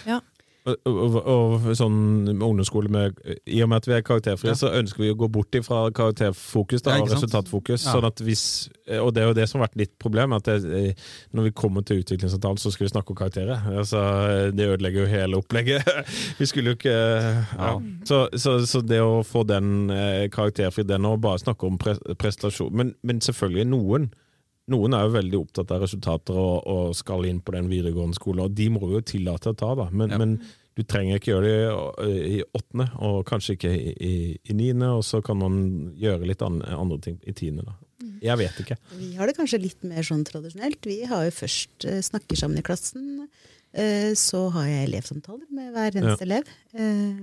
ja. 0.06 0.20
Og, 0.66 0.88
og, 0.90 1.16
og 1.30 1.66
sånn 1.78 1.98
ungdomsskole 2.34 2.90
med, 2.90 3.20
I 3.46 3.60
og 3.62 3.70
med 3.70 3.84
at 3.84 3.90
vi 3.90 3.94
er 3.94 4.06
karakterfrie, 4.06 4.50
Ja. 4.50 4.58
så 4.58 4.72
ønsker 4.74 5.04
vi 5.04 5.12
å 5.14 5.18
gå 5.20 5.28
bort 5.30 5.54
fra 5.62 5.84
karakterfokus 5.94 6.82
da, 6.82 6.96
og 7.04 7.12
resultatfokus. 7.12 7.86
Ja. 7.86 7.94
Sånn 7.94 8.08
at 8.10 8.24
hvis, 8.26 8.46
og 8.98 9.12
det 9.14 9.22
er 9.22 9.30
jo 9.30 9.36
det 9.38 9.46
som 9.52 9.62
har 9.62 9.68
vært 9.68 9.78
litt 9.84 9.94
problem, 10.02 10.34
at 10.34 10.50
det, 10.50 10.58
eh, 10.66 11.06
når 11.38 11.50
vi 11.50 11.54
kommer 11.62 11.86
til 11.86 12.02
utviklingsavtalen, 12.02 12.58
så 12.58 12.74
skal 12.74 12.88
vi 12.88 12.94
snakke 12.96 13.14
om 13.14 13.20
karakterer. 13.22 13.62
Altså, 13.78 14.02
det 14.58 14.66
ødelegger 14.74 15.06
jo 15.06 15.12
hele 15.14 15.38
opplegget. 15.38 15.86
Vi 16.40 16.46
skulle 16.50 16.74
jo 16.74 16.80
ikke 16.80 16.96
ja. 16.98 17.72
så, 18.10 18.26
så, 18.34 18.58
så 18.66 18.82
det 18.82 19.00
å 19.06 19.22
få 19.24 19.46
den 19.48 19.92
eh, 19.94 20.26
karakterfri, 20.34 20.84
den 20.88 21.06
å 21.06 21.14
bare 21.22 21.40
snakke 21.46 21.70
om 21.70 21.78
pre 21.78 21.94
prestasjon 22.18 22.74
men, 22.74 22.96
men 23.06 23.22
selvfølgelig 23.22 23.70
noen. 23.70 24.10
Noen 24.74 24.96
er 24.98 25.04
jo 25.06 25.14
veldig 25.14 25.40
opptatt 25.44 25.72
av 25.76 25.84
resultater 25.86 26.38
og, 26.42 26.66
og 26.66 26.96
skal 26.98 27.26
inn 27.30 27.42
på 27.46 27.54
den 27.54 27.68
videregående 27.70 28.18
skolen, 28.18 28.48
og 28.48 28.56
de 28.58 28.70
må 28.74 28.88
jo 28.96 29.02
tillate 29.06 29.52
å 29.54 29.58
ta, 29.58 29.74
da. 29.78 29.90
Men, 29.92 30.10
Ja. 30.10 30.18
men 30.18 30.40
du 30.76 30.82
trenger 30.84 31.20
ikke 31.20 31.32
gjøre 31.36 31.52
det 31.52 32.08
i, 32.10 32.40
i 32.40 32.44
åttende, 32.58 32.88
og 33.06 33.22
kanskje 33.30 33.54
ikke 33.56 33.70
i, 33.72 33.94
i, 33.96 34.14
i 34.50 34.56
niende, 34.58 34.90
og 34.98 35.06
så 35.08 35.22
kan 35.24 35.38
man 35.40 35.60
gjøre 35.96 36.28
litt 36.28 36.42
an, 36.44 36.58
andre 36.66 36.98
ting 37.06 37.20
i 37.24 37.32
tiende. 37.38 37.64
Da. 37.70 37.78
Jeg 38.26 38.38
vet 38.42 38.58
ikke. 38.66 38.76
Vi 38.98 39.12
har 39.20 39.30
det 39.30 39.38
kanskje 39.38 39.62
litt 39.62 39.86
mer 39.88 40.04
sånn 40.04 40.26
tradisjonelt. 40.28 40.82
Vi 40.90 40.98
har 41.08 41.28
jo 41.28 41.36
først 41.38 41.86
eh, 41.88 42.02
snakker 42.04 42.36
sammen 42.42 42.58
i 42.60 42.66
klassen. 42.66 43.28
Eh, 43.76 44.14
så 44.16 44.46
har 44.56 44.70
jeg 44.70 44.86
elevsamtaler 44.88 45.50
med 45.52 45.74
hver 45.76 45.98
eneste 46.00 46.24
elev, 46.24 46.48
eh, 46.80 47.18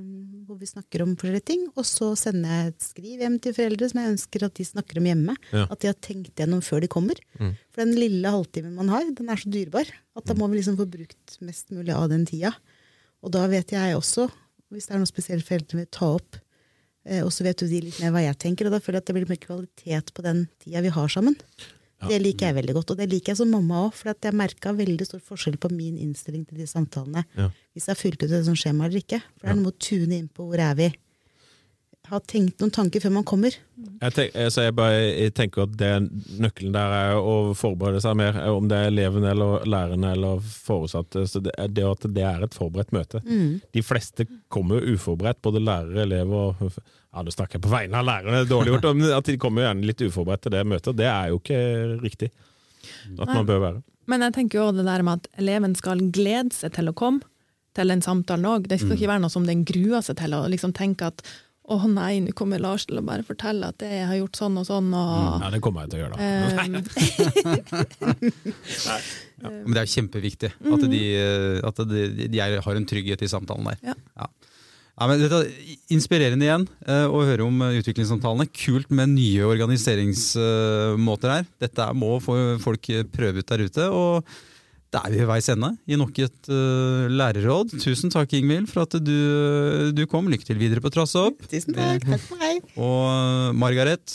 hvor 0.44 0.58
vi 0.60 0.68
snakker 0.68 1.00
om 1.04 1.14
forskjellige 1.16 1.46
ting. 1.48 1.62
Og 1.72 1.86
så 1.88 2.10
sender 2.18 2.52
jeg 2.52 2.72
et 2.72 2.84
skriv 2.84 3.24
hjem 3.24 3.38
til 3.40 3.56
foreldre 3.56 3.88
som 3.88 4.02
jeg 4.02 4.12
ønsker 4.12 4.44
at 4.44 4.58
de 4.60 4.66
snakker 4.68 5.00
om 5.00 5.08
hjemme. 5.08 5.36
Ja. 5.54 5.64
At 5.72 5.80
de 5.80 5.88
har 5.88 5.96
tenkt 6.04 6.36
gjennom 6.36 6.60
før 6.64 6.84
de 6.84 6.92
kommer. 6.92 7.16
Mm. 7.40 7.54
For 7.72 7.84
den 7.86 7.96
lille 7.96 8.34
halvtimen 8.36 8.76
man 8.76 8.92
har, 8.92 9.08
den 9.08 9.32
er 9.32 9.40
så 9.40 9.52
dyrebar 9.52 9.88
at 9.88 10.28
da 10.28 10.36
må 10.36 10.50
vi 10.52 10.60
liksom 10.60 10.76
få 10.76 10.88
brukt 10.92 11.38
mest 11.40 11.72
mulig 11.72 11.96
av 11.96 12.10
den 12.12 12.28
tida. 12.28 12.52
Og 13.24 13.32
da 13.32 13.46
vet 13.48 13.72
jeg 13.72 13.96
også, 13.96 14.28
hvis 14.72 14.90
det 14.90 14.96
er 14.96 15.00
noe 15.00 15.08
spesielt 15.08 15.48
foreldre 15.48 15.80
vil 15.80 15.92
ta 15.94 16.10
opp, 16.18 16.36
eh, 17.08 17.22
og 17.24 17.32
så 17.32 17.46
vet 17.48 17.64
jo 17.64 17.70
de 17.70 17.80
litt 17.86 18.02
mer 18.02 18.12
hva 18.12 18.26
jeg 18.26 18.40
tenker, 18.44 18.68
og 18.68 18.76
da 18.76 18.82
føler 18.82 19.00
jeg 19.00 19.06
at 19.06 19.08
det 19.08 19.16
blir 19.16 19.32
mer 19.32 19.40
kvalitet 19.40 20.12
på 20.12 20.26
den 20.26 20.44
tida 20.60 20.84
vi 20.84 20.92
har 20.92 21.08
sammen. 21.16 21.38
Det 22.10 22.18
liker 22.22 22.48
jeg 22.48 22.56
veldig 22.58 22.74
godt, 22.78 22.92
og 22.94 23.00
det 23.02 23.08
liker 23.12 23.32
jeg 23.32 23.40
som 23.42 23.52
mamma 23.52 23.84
òg, 23.86 23.94
for 23.94 24.12
at 24.12 24.26
jeg 24.26 24.36
merka 24.38 24.72
veldig 24.76 25.06
stor 25.06 25.22
forskjell 25.22 25.58
på 25.62 25.70
min 25.72 26.00
innstilling 26.02 26.44
til 26.48 26.62
de 26.62 26.66
samtalene. 26.68 27.24
Ja. 27.38 27.48
Hvis 27.72 27.86
jeg 27.86 27.94
har 27.94 28.00
fylt 28.00 28.24
ut 28.24 28.28
et 28.30 28.46
sånt 28.48 28.60
skjema 28.60 28.88
eller 28.88 29.02
ikke. 29.02 29.22
For 29.38 29.46
det 29.46 29.54
er 29.54 29.60
noe 29.60 29.74
å 29.74 29.80
tune 29.88 30.18
inn 30.18 30.28
på 30.32 30.48
hvor 30.48 30.62
er 30.62 30.74
vi. 30.78 30.88
Ha 32.12 32.18
tenkt 32.28 32.60
noen 32.60 32.72
tanker 32.74 33.00
før 33.00 33.14
man 33.14 33.24
kommer. 33.24 33.54
Jeg, 33.56 34.12
tenk, 34.12 34.34
altså 34.36 34.66
jeg, 34.66 34.74
bare, 34.76 34.96
jeg 35.00 35.32
tenker 35.32 35.64
at 35.64 35.76
det, 35.80 35.90
nøkkelen 36.44 36.74
der 36.74 36.92
er 36.92 37.16
å 37.16 37.54
forberede 37.56 38.02
seg 38.04 38.18
mer, 38.20 38.36
om 38.52 38.66
det 38.68 38.76
er 38.76 38.90
eleven 38.90 39.24
eller 39.30 39.64
læreren 39.64 40.04
eller 40.10 40.42
foresatte. 40.44 41.24
Så 41.30 41.40
det, 41.46 41.54
er 41.56 41.72
det 41.72 41.86
at 41.88 42.04
det 42.12 42.26
er 42.28 42.44
et 42.44 42.56
forberedt 42.56 42.92
møte. 42.92 43.22
De 43.72 43.84
fleste 43.86 44.26
kommer 44.52 44.82
jo 44.82 44.98
uforberedt, 44.98 45.40
både 45.44 45.64
lærere, 45.64 46.04
elever 46.04 46.52
og 46.52 46.66
ja, 47.12 47.20
Nå 47.24 47.32
snakker 47.32 47.58
jeg 47.58 47.64
på 47.66 47.72
vegne 47.72 47.98
av 48.00 48.06
lærerne, 48.08 48.38
det 48.38 48.46
er 48.46 48.52
dårlig 48.52 48.72
gjort, 48.72 48.86
men 48.96 49.10
at 49.12 49.28
de 49.28 49.34
kommer 49.40 49.66
gjerne 49.66 49.88
litt 49.88 50.04
uforberedt 50.04 50.46
til 50.46 50.54
det 50.54 50.62
møtet. 50.64 50.96
Det 50.96 51.08
er 51.08 51.32
jo 51.32 51.40
ikke 51.42 51.58
riktig. 52.00 52.30
At 53.18 53.26
Nei. 53.26 53.34
man 53.34 53.48
bør 53.48 53.60
være. 53.66 53.82
Men 54.08 54.24
jeg 54.26 54.34
tenker 54.36 54.60
jo 54.60 54.70
det 54.74 54.86
der 54.86 55.04
med 55.06 55.20
at 55.20 55.40
eleven 55.42 55.76
skal 55.78 56.00
glede 56.12 56.56
seg 56.56 56.72
til 56.76 56.88
å 56.88 56.94
komme 56.96 57.24
til 57.76 57.92
den 57.92 58.04
samtalen 58.04 58.48
òg. 58.48 58.68
Det 58.68 58.80
skal 58.80 58.96
ikke 58.96 59.10
være 59.12 59.24
noe 59.24 59.32
som 59.32 59.46
den 59.48 59.64
gruer 59.68 60.04
seg 60.04 60.18
til, 60.20 60.36
å 60.36 60.48
liksom 60.50 60.74
tenke 60.76 61.08
at 61.12 61.22
å 61.70 61.76
nei, 61.86 62.18
nå 62.24 62.32
kommer 62.34 62.58
Lars 62.58 62.86
til 62.88 62.98
å 62.98 63.04
bare 63.06 63.22
fortelle 63.26 63.68
at 63.70 63.82
jeg 63.86 64.06
har 64.08 64.16
gjort 64.18 64.38
sånn 64.40 64.58
og 64.58 64.66
sånn, 64.66 64.88
og 64.98 65.42
Ja, 65.44 65.50
det 65.54 65.60
kommer 65.62 65.84
jeg 65.84 65.92
til 65.92 65.98
å 65.98 66.02
gjøre, 66.02 66.16
da. 66.16 66.20
eh, 69.42 69.60
Men 69.62 69.76
det 69.76 69.82
er 69.84 69.92
kjempeviktig 69.94 70.50
at, 70.50 70.86
de, 70.90 71.02
at 71.70 71.84
de, 71.92 72.26
de 72.26 72.42
har 72.42 72.80
en 72.80 72.88
trygghet 72.88 73.22
i 73.22 73.30
samtalen 73.30 73.70
der. 73.70 73.78
Ja. 73.92 73.96
Ja. 74.18 74.26
Ja, 74.92 75.06
men 75.08 75.22
dette 75.22 75.38
er 75.40 75.48
Inspirerende 75.94 76.44
igjen 76.44 76.66
eh, 76.84 77.06
å 77.08 77.22
høre 77.24 77.46
om 77.46 77.62
eh, 77.64 77.78
utviklingssamtalene. 77.80 78.44
Kult 78.52 78.90
med 78.92 79.14
nye 79.14 79.46
organiseringsmåter 79.48 81.32
her. 81.32 81.46
Dette 81.62 81.86
må 81.96 82.18
folk 82.22 82.90
prøve 83.14 83.40
ut 83.40 83.48
der 83.48 83.64
ute. 83.66 83.88
og 83.88 84.26
da 84.92 85.00
er 85.06 85.14
vi 85.14 85.20
ved 85.22 85.28
veis 85.30 85.48
ende 85.52 85.70
i 85.88 85.96
nok 85.96 86.18
et 86.20 86.50
uh, 86.52 87.06
lærerråd. 87.08 87.72
Tusen 87.80 88.12
takk, 88.12 88.34
Ingvild, 88.36 88.68
for 88.68 88.84
at 88.84 88.96
du, 89.00 89.14
du 89.96 90.02
kom. 90.10 90.28
Lykke 90.28 90.44
til 90.50 90.60
videre 90.60 90.82
på 90.84 90.92
Trass 90.92 91.14
opp. 91.16 91.40
Tusen 91.48 91.72
takk. 91.76 92.04
Takk 92.04 92.22
for 92.26 92.42
meg. 92.42 92.60
Og 92.76 93.00
uh, 93.08 93.48
Margaret 93.56 94.12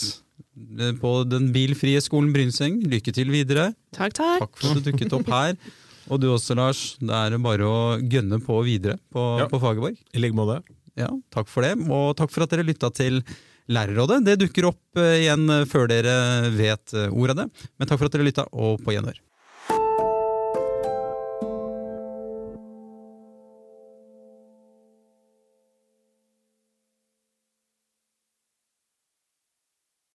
eh, 0.78 0.94
på 1.02 1.12
Den 1.30 1.50
bilfrie 1.56 1.98
skolen 2.06 2.30
Brynseng, 2.36 2.78
lykke 2.94 3.14
til 3.18 3.34
videre. 3.34 3.72
takk, 3.98 4.14
takk. 4.20 4.46
Takk 4.46 4.62
for 4.62 4.72
at 4.78 4.86
du 4.86 4.92
dukket 4.92 5.18
opp 5.18 5.34
her. 5.34 5.58
Og 6.08 6.22
du 6.24 6.30
også, 6.32 6.56
Lars. 6.56 6.82
Det 7.02 7.12
er 7.12 7.36
bare 7.44 7.66
å 7.68 7.80
gønne 8.00 8.38
på 8.46 8.62
videre 8.64 8.96
på, 9.12 9.24
Ja. 9.42 9.50
på 9.52 9.60
Fagerborg. 9.60 9.98
I 10.16 10.22
like 10.24 10.38
måte. 10.38 10.62
Ja, 10.98 11.10
takk 11.34 11.50
for 11.52 11.66
det. 11.66 11.74
Og 11.90 12.14
takk 12.18 12.32
for 12.34 12.46
at 12.46 12.54
dere 12.54 12.64
lytta 12.66 12.90
til 12.96 13.20
Lærerrådet. 13.68 14.22
Det 14.24 14.38
dukker 14.46 14.70
opp 14.70 15.02
eh, 15.02 15.24
igjen 15.26 15.50
før 15.68 15.90
dere 15.92 16.14
vet 16.56 16.94
eh, 16.96 17.10
ordet 17.12 17.34
av 17.36 17.42
det. 17.42 17.68
Men 17.76 17.90
takk 17.90 18.00
for 18.00 18.08
at 18.08 18.16
dere 18.16 18.30
lytta, 18.30 18.46
og 18.56 18.80
på 18.86 18.94
gjenhør. 18.96 19.18